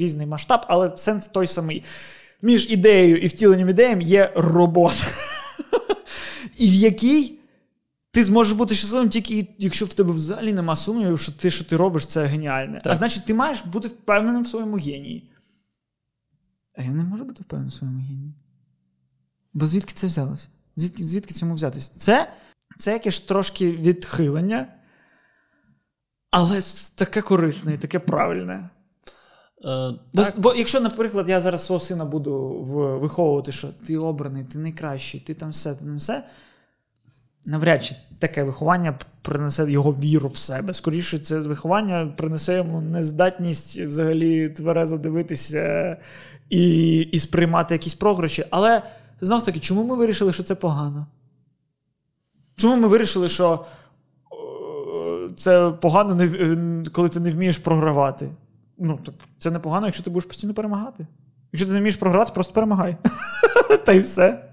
[0.00, 1.82] різний масштаб, але сенс той самий.
[2.42, 5.04] Між ідеєю і втіленням ідеям є робота.
[6.56, 7.38] І в якій
[8.10, 11.76] ти зможеш бути щасливим тільки, якщо в тебе взагалі нема сумнівів, що ти, що ти
[11.76, 12.80] робиш, це геніальне.
[12.84, 12.92] Так.
[12.92, 15.30] А значить, ти маєш бути впевненим в своєму генії.
[16.74, 18.34] А я не можу бути впевненим в своєму генії.
[19.52, 20.48] Бо звідки це взялося?
[20.76, 21.92] Звідки звідки цьому взятися?
[21.96, 22.32] Це
[22.78, 24.66] це якесь трошки відхилення,
[26.30, 26.62] але
[26.94, 28.70] таке корисне і таке правильне.
[29.64, 32.48] Е, бо, бо якщо, наприклад, я зараз свого сина буду
[33.00, 36.24] виховувати, що ти обраний, ти найкращий, ти там все, ти там все
[37.44, 40.72] навряд чи таке виховання принесе його віру в себе.
[40.72, 45.96] Скоріше, це виховання принесе йому нездатність взагалі тверезо дивитися
[46.50, 48.44] і і сприймати якісь програші.
[48.50, 48.82] Але
[49.20, 51.06] знову таки, чому ми вирішили, що це погано?
[52.56, 53.64] Чому ми вирішили, що
[55.36, 56.28] це погано,
[56.92, 58.30] коли ти не вмієш програвати?
[58.80, 61.06] Ну, так це не погано, якщо ти будеш постійно перемагати.
[61.52, 62.96] Якщо ти не вмієш програвати, просто перемагай.
[63.84, 64.44] Та й все.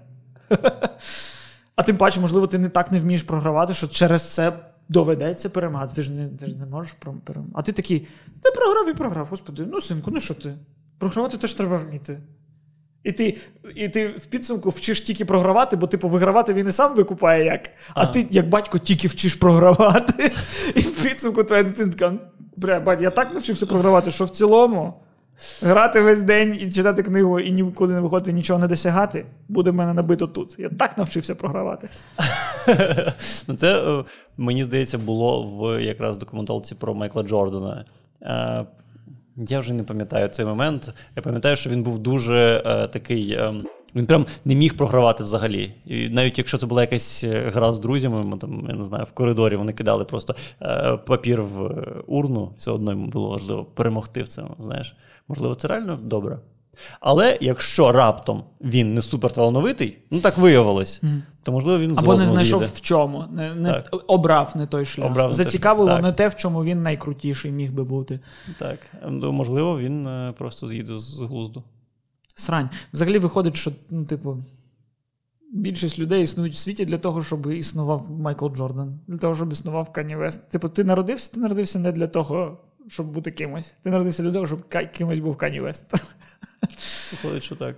[1.76, 4.52] А тим паче, можливо, ти не так не вмієш програвати, що через це
[4.88, 5.94] доведеться перемагати.
[5.94, 6.92] Ти ж не ти ж не можеш
[7.24, 7.52] перемагати.
[7.54, 8.08] А ти такий,
[8.42, 10.54] ти програв і програв, господи, ну синку, ну що ти?
[10.98, 12.18] Програвати теж треба вміти.
[13.04, 13.36] І ти
[13.74, 17.70] і ти в підсумку вчиш тільки програвати, бо типу вигравати він і сам викупає як.
[17.94, 20.32] А, а ти, як батько, тільки вчиш програвати.
[20.74, 22.14] І в підсумку твоя дитина така,
[22.58, 24.94] бля, бать, я так навчився програвати, що в цілому.
[25.62, 29.74] Грати весь день і читати книгу і нікуди не виходити, нічого не досягати, буде в
[29.74, 30.58] мене набито тут.
[30.58, 31.88] Я так навчився програвати.
[33.48, 34.04] Ну, Це, е,
[34.36, 37.84] мені здається, було в якраз документалці про Майкла Джордана.
[38.22, 38.66] Е,
[39.36, 40.92] я вже не пам'ятаю цей момент.
[41.16, 43.38] Я пам'ятаю, що він був дуже е, такий.
[43.94, 45.74] Він прям не міг програвати взагалі.
[45.86, 49.12] І навіть якщо це була якась гра з друзями, ми там, я не знаю, в
[49.12, 50.34] коридорі вони кидали просто
[51.06, 54.56] папір в урну, все одно йому було важливо перемогти в цьому.
[54.58, 54.96] знаєш.
[55.28, 56.38] Можливо, це реально добре.
[57.00, 61.20] Але якщо раптом він не суперталановитий, ну так виявилось, mm.
[61.42, 65.10] то можливо він Або не знайшов в чому, не, не обрав не той шлях.
[65.10, 68.20] Обрав Зацікавило не, не те, в чому він найкрутіший міг би бути.
[68.58, 68.78] Так,
[69.08, 71.62] ну, можливо, він е, просто з'їде з глузду.
[72.38, 72.70] Срань.
[72.92, 74.42] Взагалі виходить, що, ну, типу,
[75.52, 79.92] більшість людей існують в світі для того, щоб існував Майкл Джордан, для того, щоб існував
[79.92, 80.50] Кані Вест.
[80.50, 82.58] Типу, ти народився, ти народився не для того
[82.88, 83.74] щоб бути кимось.
[83.82, 85.84] Ти народився для того, щоб кимось був Кані Вест.
[87.12, 87.76] Виходить, що так.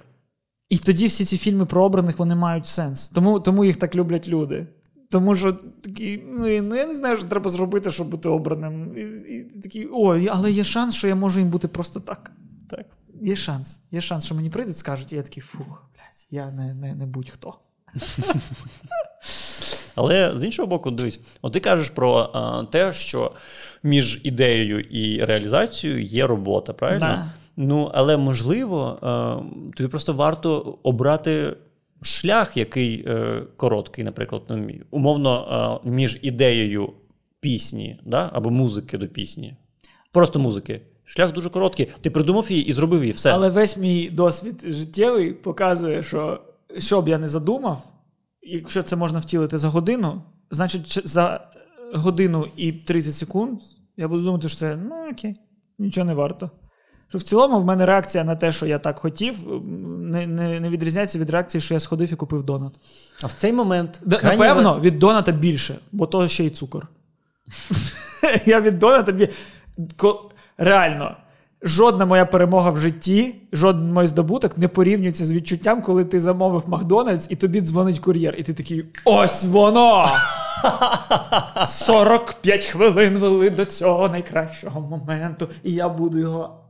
[0.68, 3.08] І тоді всі ці фільми про обраних вони мають сенс.
[3.08, 4.66] Тому тому їх так люблять люди.
[5.10, 8.96] Тому що такі, ну я не знаю, що треба зробити, щоб бути обраним.
[8.96, 9.00] І,
[9.34, 12.32] і такі, О, але є шанс, що я можу їм бути просто так.
[13.20, 13.82] Є шанс.
[13.90, 17.06] Є шанс, що мені прийдуть, скажуть, і я такий, фух, блядь, я не не, не
[17.06, 17.54] будь-хто.
[19.94, 23.32] Але з іншого боку, дивись, от ти кажеш про а, те, що
[23.82, 27.06] між ідеєю і реалізацією є робота, правильно?
[27.06, 27.32] Да.
[27.56, 29.40] Ну, але можливо, а,
[29.76, 31.56] тобі просто варто обрати.
[32.02, 36.92] Шлях, який е, короткий, наприклад, ну, умовно, е, між ідеєю
[37.40, 39.56] пісні да, або музики до пісні.
[40.12, 40.80] Просто музики.
[41.10, 41.88] Шлях дуже короткий.
[42.00, 43.12] Ти придумав її і зробив її.
[43.12, 43.32] все.
[43.32, 46.40] Але весь мій досвід життєвий показує, що
[46.78, 47.84] що б я не задумав,
[48.42, 51.40] якщо це можна втілити за годину, значить за
[51.94, 53.60] годину і 30 секунд
[53.96, 55.36] я буду думати, що це ну окей,
[55.78, 56.50] нічого не варто.
[57.08, 59.34] Що в цілому в мене реакція на те, що я так хотів,
[60.00, 62.72] не не, не відрізняється від реакції, що я сходив і купив донат.
[63.22, 64.00] А в цей момент.
[64.06, 64.20] Д-.
[64.22, 66.88] Напевно, від доната більше, бо то ще й цукор.
[68.46, 69.32] Я від доната більше.
[70.60, 71.16] Реально.
[71.62, 76.62] Жодна моя перемога в житті, жоден мій здобуток не порівнюється з відчуттям, коли ти замовив
[76.66, 78.34] Макдональдс і тобі дзвонить кур'єр.
[78.38, 80.06] І ти такий: ось воно!
[81.66, 86.64] 45 хвилин вели до цього найкращого моменту, і я буду його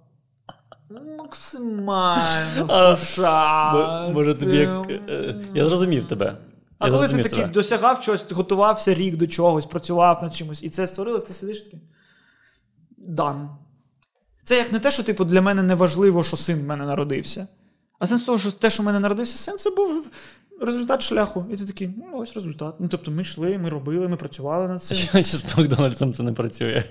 [1.19, 4.13] максимально вкушати.
[4.13, 4.91] Може, тобі як.
[4.91, 6.37] е, Я зрозумів тебе.
[6.79, 7.49] А Я коли ти такий тебе.
[7.53, 11.81] досягав чогось, готувався рік до чогось, працював над чимось, і це створилось, ти сидиш такий.
[12.99, 13.49] Дан.
[14.51, 17.49] Це як не те, що типу, для мене не важливо, що син в мене народився.
[17.99, 20.07] А сенс того, що те, що в мене народився син, це був
[20.61, 21.45] результат шляху.
[21.53, 22.75] І ти такий, ну ось результат.
[22.79, 24.97] Ну тобто ми йшли, ми робили, ми працювали над цим.
[24.97, 26.85] Що з Макдональдсом це не працює?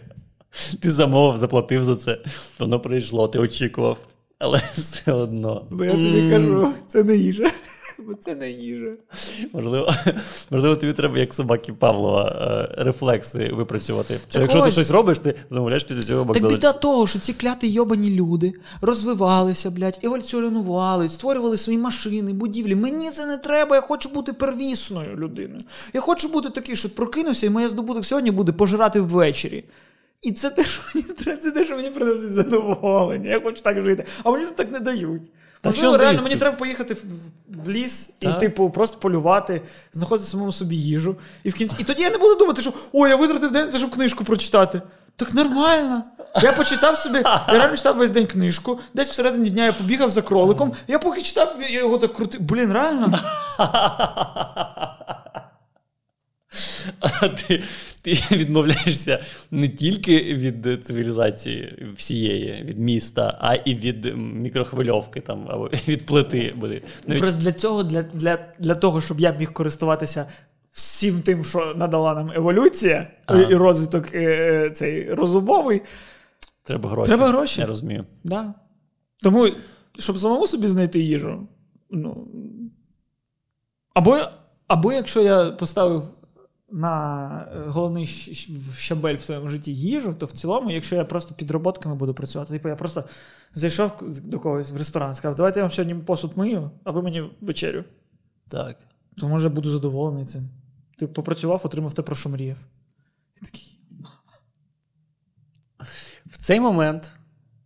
[0.79, 2.19] Ти замовив, заплатив за це,
[2.59, 3.97] воно прийшло, ти очікував.
[4.39, 5.67] Але все одно.
[5.69, 7.51] Бо я тобі кажу, це не їжа.
[8.07, 8.91] Бо це не їжа.
[9.53, 9.93] Можливо,
[10.51, 12.23] можливо, тобі треба, як собаки Павлова,
[12.79, 14.19] е, рефлекси випрацювати.
[14.27, 17.67] Так Якщо ти щось робиш, ти замовляєш після цього Так біда того, що ці кляті
[17.67, 22.75] йобані люди розвивалися, блядь, еволюціонували, створювали свої машини, будівлі.
[22.75, 25.61] Мені це не треба, я хочу бути первісною людиною.
[25.93, 29.63] Я хочу бути такий, що прокинувся, і моє здобуток сьогодні буде пожирати ввечері.
[30.21, 33.29] І це те, що мені треба, це те, що мені приносить задоволення.
[33.29, 34.05] Я хочу так жити.
[34.23, 35.23] А мені тут так не дають.
[35.61, 36.23] Та Можливо, реально, дають?
[36.23, 37.03] мені треба поїхати в,
[37.65, 39.61] в ліс і, типу, просто полювати,
[39.93, 41.15] знаходити самому собі їжу.
[41.43, 41.75] І в кінці.
[41.79, 44.81] І тоді я не буду думати, що о, я витратив день, щоб книжку прочитати.
[45.15, 46.03] Так нормально.
[46.41, 48.79] Я почитав собі, я реально читав весь день книжку.
[48.93, 50.73] Десь всередині дня я побігав за кроликом.
[50.87, 52.41] Я поки читав, я його так крутив.
[52.41, 53.19] Блін, реально.
[56.99, 57.63] А ти,
[58.01, 65.69] ти відмовляєшся не тільки від цивілізації всієї, від міста, а і від мікрохвильовки там, або
[65.87, 66.53] від плити.
[67.07, 70.25] Навіть Просто для цього, для, для, для того, щоб я міг користуватися
[70.71, 73.41] всім тим, що надала нам еволюція Ага.
[73.41, 75.81] і розвиток е, е, цей розумовий.
[76.63, 77.07] треба гроші.
[77.07, 77.61] Треба гроші.
[77.61, 78.05] Я розумію.
[78.23, 78.53] Да.
[79.23, 79.47] Тому,
[79.99, 81.47] щоб самому собі знайти їжу.
[81.91, 82.27] Ну,
[83.93, 84.19] або,
[84.67, 86.03] або якщо я поставив
[86.71, 88.07] на е, головний
[88.75, 92.69] щабель в своєму житті їжу, то в цілому, якщо я просто підроботками буду працювати, типу
[92.69, 93.03] я просто
[93.53, 93.91] зайшов
[94.23, 97.83] до когось в ресторан, сказав, давайте я вам сьогодні посуд мию, а ви мені вечерю.
[98.47, 98.77] Так.
[99.17, 100.49] То може буду задоволений цим.
[100.97, 102.57] Ти попрацював, отримав те, про що мріяв.
[103.41, 103.79] І такий.
[106.25, 107.11] В цей момент,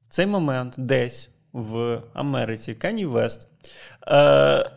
[0.07, 3.47] в цей момент десь в Америці Кані Вест.
[4.07, 4.71] Е,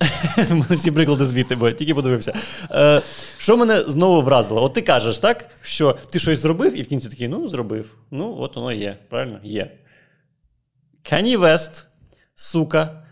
[0.36, 2.34] в мене всі приклади звідти, бо я тільки подивився.
[2.70, 3.02] Е,
[3.38, 4.62] що мене знову вразило?
[4.62, 7.96] От ти кажеш, так, що ти щось зробив, і в кінці такий, ну, зробив.
[8.10, 8.98] Ну, от воно є.
[9.08, 9.40] Правильно?
[9.42, 9.70] Є.
[11.02, 11.88] Кані Вест,
[12.34, 13.02] сука,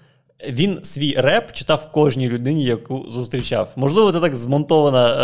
[0.48, 3.72] він свій реп читав кожній людині, яку зустрічав.
[3.76, 5.14] Можливо, це так змонтована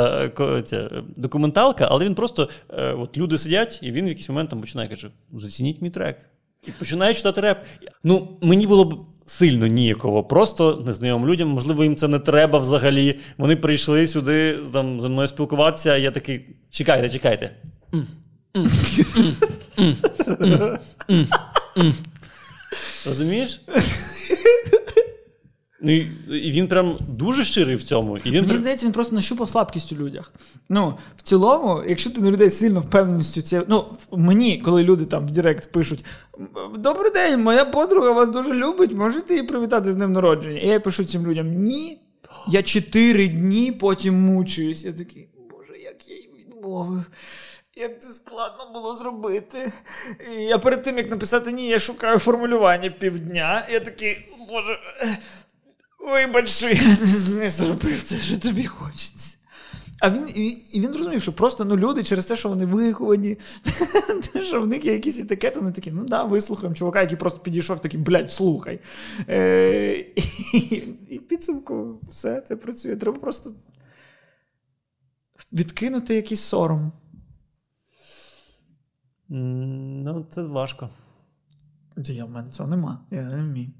[0.41, 4.51] е, ця, документалка, але він просто е, от люди сидять, і він в якийсь момент
[4.51, 6.19] там починає каже: зацініть мій трек.
[6.67, 7.59] І починає читати реп.
[8.05, 13.19] Ну, мені було б сильно ніяково, просто незнайомим людям, можливо, їм це не треба взагалі.
[13.39, 17.51] Вони прийшли сюди там, зі мною спілкуватися, а я такий: чекайте, чекайте.
[23.07, 23.61] Розумієш?
[25.85, 28.17] Ну, і, він прям дуже щирий в цьому.
[28.19, 30.33] І він Мені при- здається, він просто нащупав слабкість у людях.
[30.69, 33.65] Ну, в цілому, якщо ти на людей сильно впевненістю, це.
[33.69, 36.05] Ну, мені, коли люди там в Директ пишуть:
[36.79, 40.59] Добрий день, моя подруга вас дуже любить, можете її привітати з днем народження.
[40.59, 42.01] І я пишу цим людям: ні.
[42.49, 44.85] Я чотири дні потім мучуюсь.
[44.85, 47.05] Я такий, боже, як я їм відмовив.
[47.77, 49.73] Як це складно було зробити.
[50.39, 53.67] І я перед тим, як написати ні, я шукаю формулювання півдня.
[53.73, 54.17] Я такий,
[54.49, 54.79] боже,
[56.05, 56.97] Вибач, що я
[57.41, 59.37] не, зробив те, що тобі хочеться.
[60.01, 63.39] А він, і, і він зрозумів, що просто ну, люди через те, що вони виховані,
[64.43, 67.81] що в них є якісь етикети, вони такі, ну да, вислухаємо чувака, який просто підійшов,
[67.81, 68.81] такий, блядь, слухай.
[69.29, 69.93] Е,
[70.55, 72.97] і, і в підсумку все це працює.
[72.97, 73.51] Треба просто
[75.53, 76.93] відкинути якийсь сором.
[79.29, 80.91] Ну, це важко.
[82.05, 83.07] Це я в мене цього нема.
[83.11, 83.71] Я не вмію.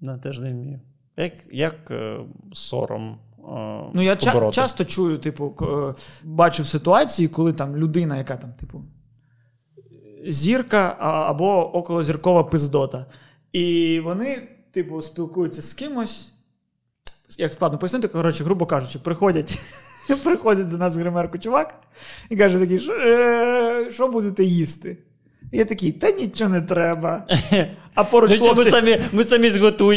[0.00, 0.80] Ну, теж не вмію.
[1.16, 2.18] Як, як е,
[2.52, 3.18] сором.
[3.38, 5.94] е, Ну, я ча- часто чую, типу, е,
[6.24, 8.82] бачив ситуації, коли там людина, яка там, типу,
[10.26, 13.06] зірка або околозіркова пиздота.
[13.52, 16.30] І вони, типу, спілкуються з кимось.
[17.38, 19.58] Як складно пояснити, коротше, грубо кажучи, приходять.
[20.24, 21.74] Приходить до нас в гримерку чувак
[22.30, 22.78] і каже такий,
[23.92, 24.98] що будете їсти?
[25.54, 27.26] І я такий, та нічого не треба.
[27.94, 28.64] А поруч Ну, хлопці...
[28.64, 29.50] ми самі, ми самі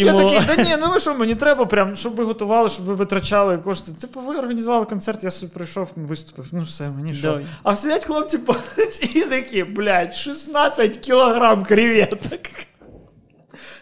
[0.06, 2.94] Я такий, та ні, ну ви що, мені треба, прям, щоб ви готували, щоб ви
[2.94, 3.92] витрачали кошти.
[3.92, 6.46] Типу, ви організували концерт, я собі прийшов, виступив.
[6.52, 7.42] Ну все, мені що.
[7.64, 12.42] А сидять хлопці поруч і такі, блядь, 16 кілограм креветок.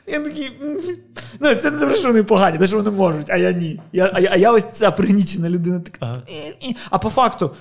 [0.07, 0.51] Я такий.
[1.39, 3.82] Ну, це не те, що вони погані, те, що вони можуть, а я ні.
[3.93, 5.80] Я, а, я, а я ось ця пригнічена людина.
[5.80, 6.21] Так, Ага.
[6.89, 7.51] А по факту,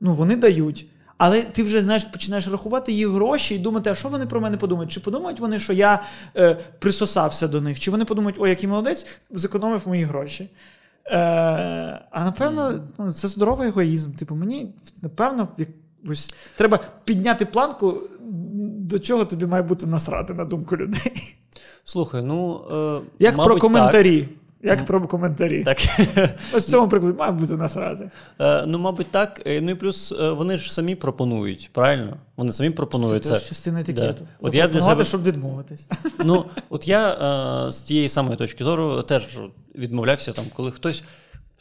[0.00, 0.86] ну вони дають.
[1.24, 4.56] Але ти вже знаєш, починаєш рахувати їх гроші і думати, а що вони про мене
[4.56, 4.92] подумають?
[4.92, 6.02] Чи подумають вони, що я
[6.36, 7.80] е, присосався до них?
[7.80, 10.50] Чи вони подумають, ой, який молодець, зекономив мої гроші?
[11.06, 11.18] Е,
[12.10, 14.12] а напевно, ну, це здоровий егоїзм.
[14.12, 15.48] Типу, мені напевно,
[16.02, 18.00] якось треба підняти планку,
[18.78, 21.36] до чого тобі має бути насрати на думку людей.
[21.84, 22.64] Слухай, ну.
[22.72, 24.28] Е, Як мабуть, про коментарі.
[24.62, 25.64] Як про коментарі.
[25.64, 25.78] Так.
[26.54, 28.10] Ось в цьому прикладі має бути насрати.
[28.40, 29.42] Е, ну, мабуть, так.
[29.46, 32.16] Е, Ну і плюс е, вони ж самі пропонують, правильно?
[32.36, 33.34] Вони самі пропонують Це це.
[33.34, 34.24] теж частина етикету.
[34.24, 34.48] Да.
[34.48, 35.88] От я для Запропонувати, себе- щоб відмовитись.
[36.24, 37.10] Ну, от я
[37.66, 39.24] е, з тієї самої точки зору теж
[39.74, 41.04] відмовлявся, там, коли хтось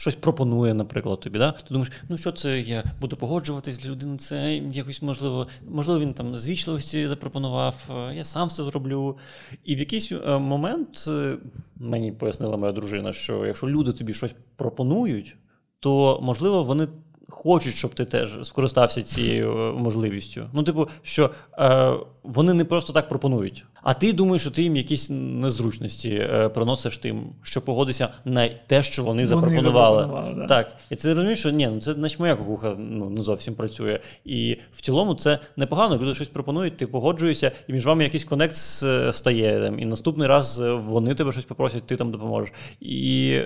[0.02, 1.40] щось пропонує, наприклад, тобі.
[1.40, 1.52] Да?
[1.52, 6.14] Ти думаєш, ну що це я буду погоджуватись для людини, це якось можливо, можливо, він
[6.14, 9.18] там з вічливості запропонував, е, я сам це зроблю.
[9.64, 11.38] І в якийсь е, момент е,
[11.76, 15.36] мені пояснила моя дружина, що якщо люди тобі щось пропонують,
[15.80, 16.88] то можливо вони.
[17.32, 20.50] Хочуть, щоб ти теж скористався цією е, можливістю.
[20.54, 24.76] Ну, типу, що е, вони не просто так пропонують, а ти думаєш, що ти їм
[24.76, 30.02] якісь незручності е, приносиш тим, що погодишся на те, що вони, запропонували.
[30.02, 30.46] запропонували, да.
[30.48, 30.76] Так.
[30.90, 34.00] І ти розумієш, що ні, ну це значить моя кукуха ну, не зовсім працює.
[34.26, 35.98] І в цілому це непогано.
[35.98, 38.56] Люди щось пропонують, ти погоджуєшся, і між вами якийсь конект
[39.12, 39.62] стає.
[39.66, 42.54] Там, і наступний раз е, вони тебе щось попросять, ти там допоможеш.
[42.80, 43.40] І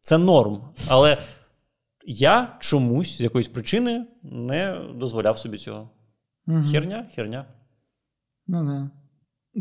[0.00, 0.60] це норм.
[0.88, 1.16] Але
[2.06, 5.90] я чомусь з якоїсь причини не дозволяв собі цього.
[6.46, 6.64] Мгм.
[6.64, 7.46] Херня, херня.
[8.46, 8.90] Ну, да.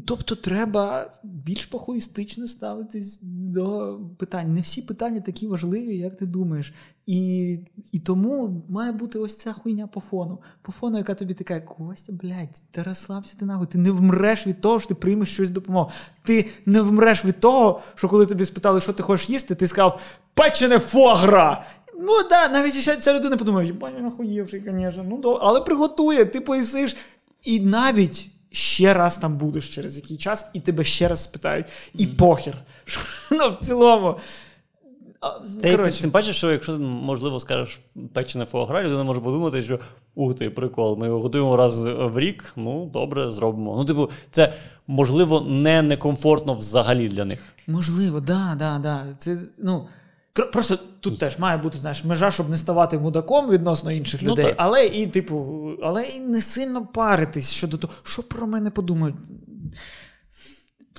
[0.08, 4.54] Тобто треба більш похуїстично ставитись до питань.
[4.54, 6.74] Не всі питання такі важливі, як ти думаєш.
[7.06, 7.58] І,
[7.92, 10.40] і тому має бути ось ця хуйня по фону.
[10.62, 13.68] По фону, яка тобі така, Костя, блядь, та розслабся ти нахуй.
[13.68, 15.90] Ти не вмреш від того, що ти приймеш щось допомогу.
[16.24, 20.02] Ти не вмреш від того, що коли тобі спитали, що ти хочеш їсти, ти сказав
[20.34, 21.66] печене фуагра.
[22.02, 24.12] Ну так, да, навіть ще ця людина подумає, єбать, він
[24.52, 25.06] звісно.
[25.10, 26.96] Ну, до- але приготує, ти поїсиш.
[27.44, 31.66] І навіть ще раз там будеш через який час, і тебе ще раз спитають.
[31.98, 32.54] І похер.
[33.32, 34.16] Ну, в цілому.
[35.58, 37.80] Й ти, тим паче, що якщо можливо скажеш
[38.14, 39.80] печене фуагра, людина може подумати, що
[40.16, 42.54] ух ти, прикол, ми його готуємо раз в рік.
[42.56, 43.76] Ну добре, зробимо.
[43.78, 44.54] Ну, типу, це
[44.88, 47.40] можливо не некомфортно взагалі для них.
[47.68, 49.06] можливо, да, да, да.
[49.18, 49.88] Це, ну,
[50.34, 54.46] Просто тут теж має бути знаєш, межа, щоб не ставати мудаком відносно інших Ну, людей,
[54.48, 59.16] ну, але і, типу, але і не сильно паритись щодо того, що про мене подумають.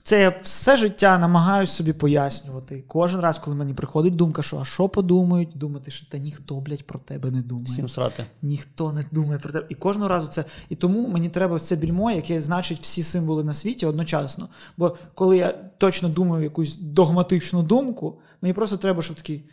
[0.04, 2.84] Це я все життя намагаюся собі пояснювати.
[2.88, 6.86] Кожен раз, коли мені приходить думка, що а що подумають, думати, що та ніхто, блядь,
[6.86, 7.64] про тебе не думає.
[7.64, 8.24] Всім срати.
[8.42, 9.66] Ніхто не думає про тебе.
[9.68, 10.44] І кожного разу це.
[10.68, 14.48] І тому мені треба це більмо, яке значить всі символи на світі одночасно.
[14.76, 19.50] Бо коли я точно думаю якусь догматичну думку, мені просто треба, щоб такий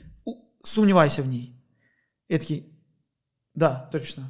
[0.63, 1.53] сумнівайся в ній.
[2.29, 2.65] Я такий,
[3.55, 4.23] да, точно.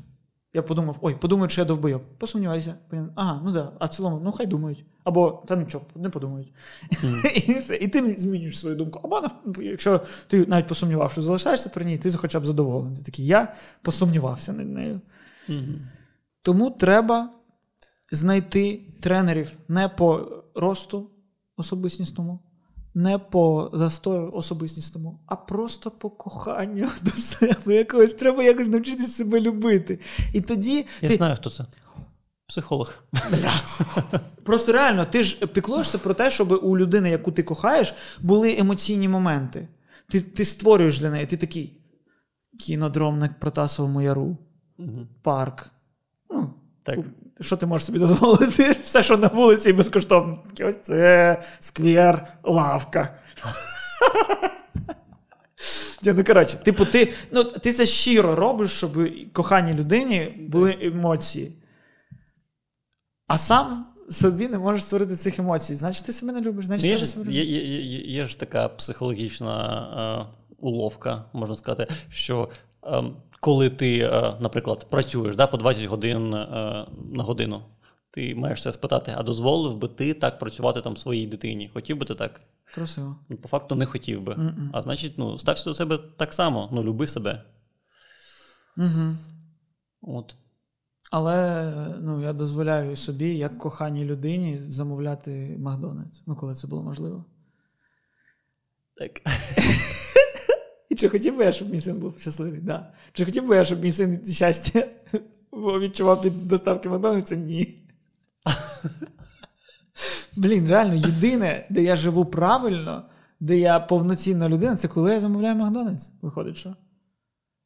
[0.53, 2.01] Я подумав, ой, подумають, що я довбойоб.
[2.17, 2.75] Посумнівайся.
[3.15, 3.71] Ага, ну да.
[3.79, 4.85] А в цілому, ну хай думають.
[5.03, 6.53] Або та нічого, не подумають.
[7.47, 7.75] І все.
[7.75, 8.99] І ти змінюєш свою думку.
[9.03, 9.27] Або
[9.61, 12.97] якщо ти навіть посумнівав, що залишаєшся при ній, ти хоча б задоволений.
[12.97, 15.01] Ти такий, я посумнівався над нею.
[15.47, 15.87] Мгм.
[16.41, 17.29] Тому треба
[18.11, 21.09] знайти тренерів не по росту
[21.57, 22.39] особистісному,
[22.99, 28.13] не по застою особистісному, а просто по коханню до себе якогось.
[28.13, 29.99] Треба якось навчитися себе любити.
[30.33, 31.65] І тоді Я ти знаю, хто це.
[32.47, 32.93] Психолог.
[34.43, 39.07] просто реально ти ж піклуєшся про те, щоб у людини, яку ти кохаєш, були емоційні
[39.07, 39.67] моменти.
[40.09, 41.73] Ти, ти створюєш для неї, ти такий
[42.59, 44.37] кінодром на Протасовому яру,
[44.77, 45.07] Мгм.
[45.21, 45.71] парк.
[46.29, 46.99] Ну, Так.
[47.41, 48.71] Що ти можеш собі дозволити?
[48.83, 50.43] Все, що на вулиці безкоштовно.
[50.61, 53.15] Ось це сквер, лавка.
[56.03, 61.51] Ну, коротше, типу, ти, ну, ти це щиро робиш, щоб коханій людині були емоції.
[63.27, 65.75] А сам собі не можеш створити цих емоцій.
[65.75, 68.67] Значить, ти себе не любиш, значить, Є ти ж, себе є, є, є ж така
[68.67, 72.49] психологічна е, уловка, можна сказати, що
[72.83, 73.03] е,
[73.39, 76.47] коли ти, е, наприклад, працюєш да, по 20 годин е,
[77.11, 77.61] на годину,
[78.11, 81.71] ти маєш себе спитати, а дозволив би ти так працювати там своїй дитині?
[81.73, 82.41] Хотів би ти так?
[82.73, 83.15] Красиво.
[83.29, 84.35] Ну, по факту не хотів би.
[84.35, 84.69] Мгм.
[84.73, 87.43] А значить, ну, стався до себе так само, ну, люби себе.
[88.77, 89.17] Угу.
[90.01, 90.35] От.
[91.11, 97.25] Але ну, я дозволяю собі, як коханій людині, замовляти Макдональдс, ну, коли це було можливо.
[98.95, 99.21] Так.
[100.89, 102.61] І чи хотів би я, щоб мій син був щасливий?
[102.61, 102.93] Да.
[103.13, 104.87] Чи хотів би я, щоб мій син щастя
[105.53, 107.35] відчував під доставки Макдональдса?
[107.35, 107.75] Ні.
[110.37, 113.03] Блін, реально, єдине, де я живу правильно,
[113.39, 116.11] де я повноцінна людина, це коли я замовляю Макдональдс.
[116.21, 116.75] Виходить, що?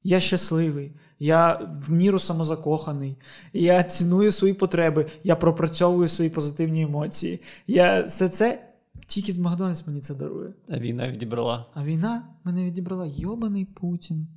[0.04, 3.18] Я щасливий, я в міру самозакоханий,
[3.54, 7.42] я ціную свої потреби, я пропрацьовую свої позитивні емоції.
[7.68, 8.73] Я все це
[9.08, 10.54] тільки з Макдональдс мені це дарує.
[10.70, 11.66] А війна відібрала.
[11.74, 14.28] А війна мене відібрала йобаний Путін.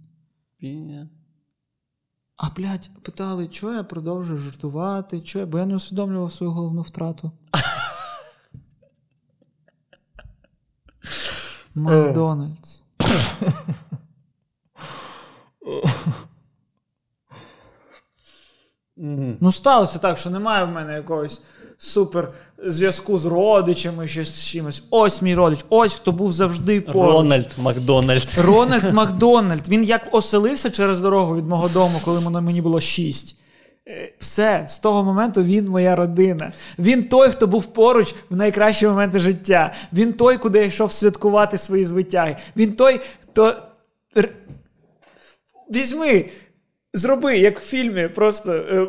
[0.62, 1.08] Війна.
[2.36, 6.82] А блядь, питали, чого я продовжую жартувати, чого я, бо я не усвідомлював свою головну
[6.82, 7.32] втрату.
[11.74, 12.84] Макдональдс.
[19.40, 21.42] Ну, сталося так, що немає в мене якогось
[21.78, 22.32] супер
[22.64, 24.82] зв'язку з родичами, ще з чимось.
[24.90, 27.12] Ось мій родич, ось хто був завжди поруч.
[27.12, 28.34] Рональд Макдональд.
[28.44, 29.68] Рональд Макдональд.
[29.68, 33.36] Він як оселився через дорогу від мого дому, коли мені було шість.
[33.88, 36.52] Е, Все, з того моменту він моя родина.
[36.78, 39.72] Він той, хто був поруч в найкращі моменти життя.
[39.92, 42.36] Він той, куди я йшов святкувати свої звитяги.
[42.56, 43.54] Він той, хто.
[45.74, 46.24] Візьми,
[46.96, 48.88] зроби, як в фільмі, просто е,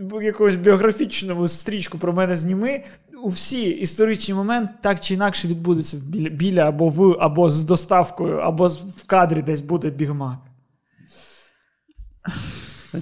[0.00, 2.84] в якогось біографічному стрічку про мене зніми.
[3.22, 8.36] У всі історичні моменти так чи інакше відбудуться біля, біля або в, або з доставкою,
[8.36, 10.38] або в кадрі десь буде бігмак.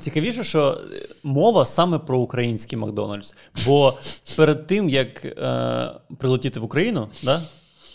[0.01, 0.80] Цікавіше, що
[1.24, 3.34] мова саме про український Макдональдс.
[3.66, 3.95] Бо
[4.36, 7.42] перед тим, як е, прилетіти в Україну, да,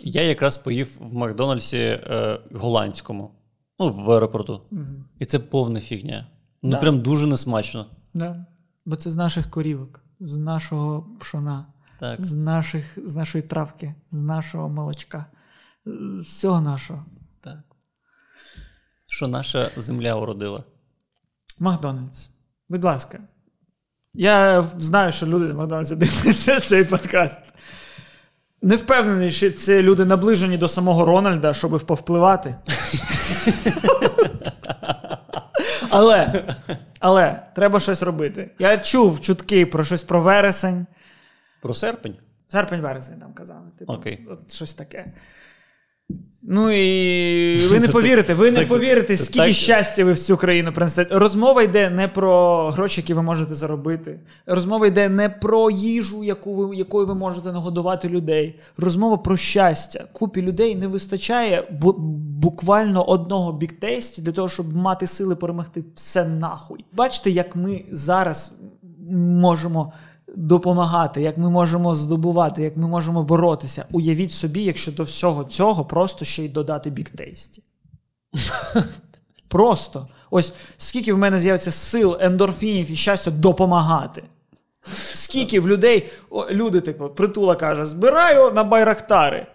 [0.01, 3.31] я якраз поїв в Макдональдсі е, голландському,
[3.79, 4.61] ну, в аеропорту.
[5.19, 6.27] І це повна фігня.
[6.63, 6.77] Ну, Да.
[6.77, 7.85] прям дуже несмачно.
[8.13, 8.45] Да.
[8.85, 11.65] Бо це з наших корівок, з нашого пшона,
[11.99, 12.21] Так.
[12.21, 15.25] з, наших, з нашої травки, з нашого молочка,
[15.85, 17.05] з всього нашого.
[17.41, 17.57] так.
[19.07, 20.63] Що наша земля уродила.
[21.59, 22.29] Макдональдс.
[22.69, 23.19] Будь ласка.
[24.13, 27.41] Я знаю, що люди з Макдональдса дивляться цей подкаст.
[28.61, 32.55] Не впевнений, що це люди наближені до самого Рональда, щоб повпливати.
[35.91, 36.43] Але,
[36.99, 38.51] але треба щось робити.
[38.59, 40.85] Я чув чутки про щось про вересень.
[41.61, 42.17] Про серпень?
[42.53, 43.67] Серпень-вересень там казали.
[43.79, 44.27] Типу, Окей.
[44.29, 45.05] от щось таке.
[46.51, 51.19] Ну і ви не повірите, ви не повірите, скільки щастя ви в цю країну принесете.
[51.19, 54.19] Розмова йде не про гроші, які ви можете заробити.
[54.45, 58.59] Розмова йде не про їжу, яку ви, якою ви можете нагодувати людей.
[58.77, 60.05] Розмова про щастя.
[60.13, 61.67] Купі людей не вистачає
[62.41, 66.85] буквально одного біктейсті для того, щоб мати сили перемогти все нахуй.
[66.93, 68.53] Бачите, як ми зараз
[69.11, 69.93] можемо
[70.35, 73.85] допомагати, як ми можемо здобувати, як ми можемо боротися.
[73.91, 77.63] Уявіть собі, якщо до всього цього просто ще й додати біктейсті.
[79.47, 80.07] Просто.
[80.31, 84.23] Ось скільки в мене з'явиться сил, ендорфінів і щастя допомагати.
[85.13, 89.47] Скільки в людей, о, люди, типу, притула каже, збираю на байрактари.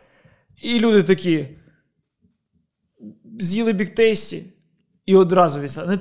[0.62, 1.48] І люди такі.
[3.40, 4.44] З'їли біктейсті
[5.06, 5.98] і одразу відса.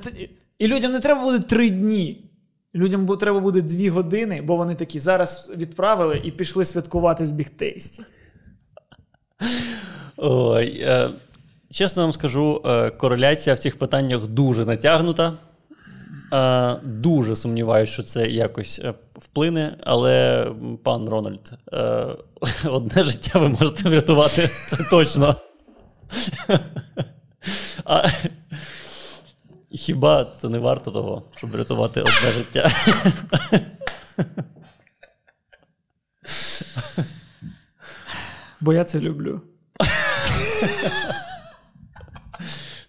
[0.59, 2.32] І людям не треба буде три дні.
[2.75, 8.03] Людям треба буде дві години, бо вони такі зараз відправили і пішли святкувати з бігтейсті.
[10.17, 11.09] Ой, е,
[11.71, 15.33] чесно вам скажу, е, кореляція в цих питаннях дуже натягнута.
[16.33, 20.47] Е, дуже сумніваюся, що це якось е, вплине, але
[20.83, 22.07] пан Рональд, е,
[22.69, 25.35] одне життя ви можете врятувати, це точно.
[27.85, 28.07] А,
[29.73, 32.69] хіба це не варто того, щоб врятувати одне життя?
[38.61, 39.41] Бо я це люблю.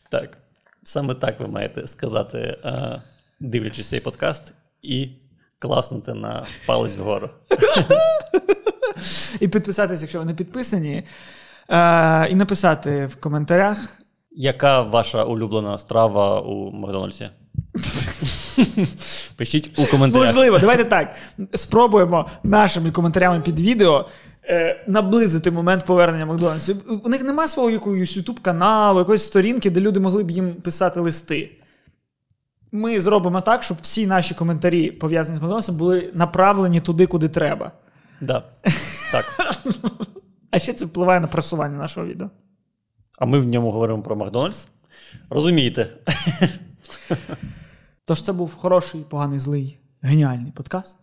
[0.09, 0.39] Так.
[0.82, 3.03] Саме так ви маєте сказати, е,
[3.41, 5.09] дивлячись цей подкаст, і
[5.59, 7.30] класнути на палець вгору.
[9.41, 11.03] І підписатися, якщо ви не підписані.
[11.68, 14.04] Е, і написати в коментарях.
[14.37, 17.30] Яка ваша улюблена страва у Макдональдсі?
[19.37, 20.26] Пишіть у коментарях.
[20.26, 21.14] Можливо, давайте так.
[21.55, 24.09] Спробуємо нашими коментарями під відео
[24.45, 26.76] е, наблизити момент повернення Макдональдсу.
[27.05, 31.01] У них немає свого якогось YouTube каналу, якоїсь сторінки, де люди могли б їм писати
[31.01, 31.51] листи.
[32.73, 37.73] Ми зробимо так, щоб всі наші коментарі, пов'язані з Макдональдсом, були направлені туди, куди треба.
[38.20, 38.43] Да.
[39.12, 39.24] Так.
[40.51, 42.31] А ще це впливає на просування нашого відео.
[43.19, 44.69] А ми в ньому говоримо про Макдональдс.
[45.31, 45.91] Розумієте?
[48.05, 50.99] Тож це був хороший, поганий, злий геніальний подкаст,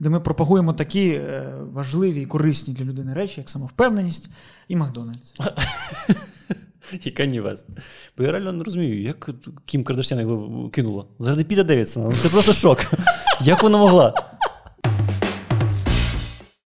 [0.00, 4.30] де ми пропагуємо такі е, важливі і корисні для людини речі, як самовпевненість
[4.68, 5.34] і Макдональдс.
[7.04, 7.66] І Кані Вест.
[8.18, 9.30] Бо я реально не розумію, як
[9.64, 11.04] Кім Кардашян його кинула.
[11.18, 12.06] Заради Піта Девідсона.
[12.06, 12.78] Ну, Це просто шок.
[13.40, 14.14] Як вона могла?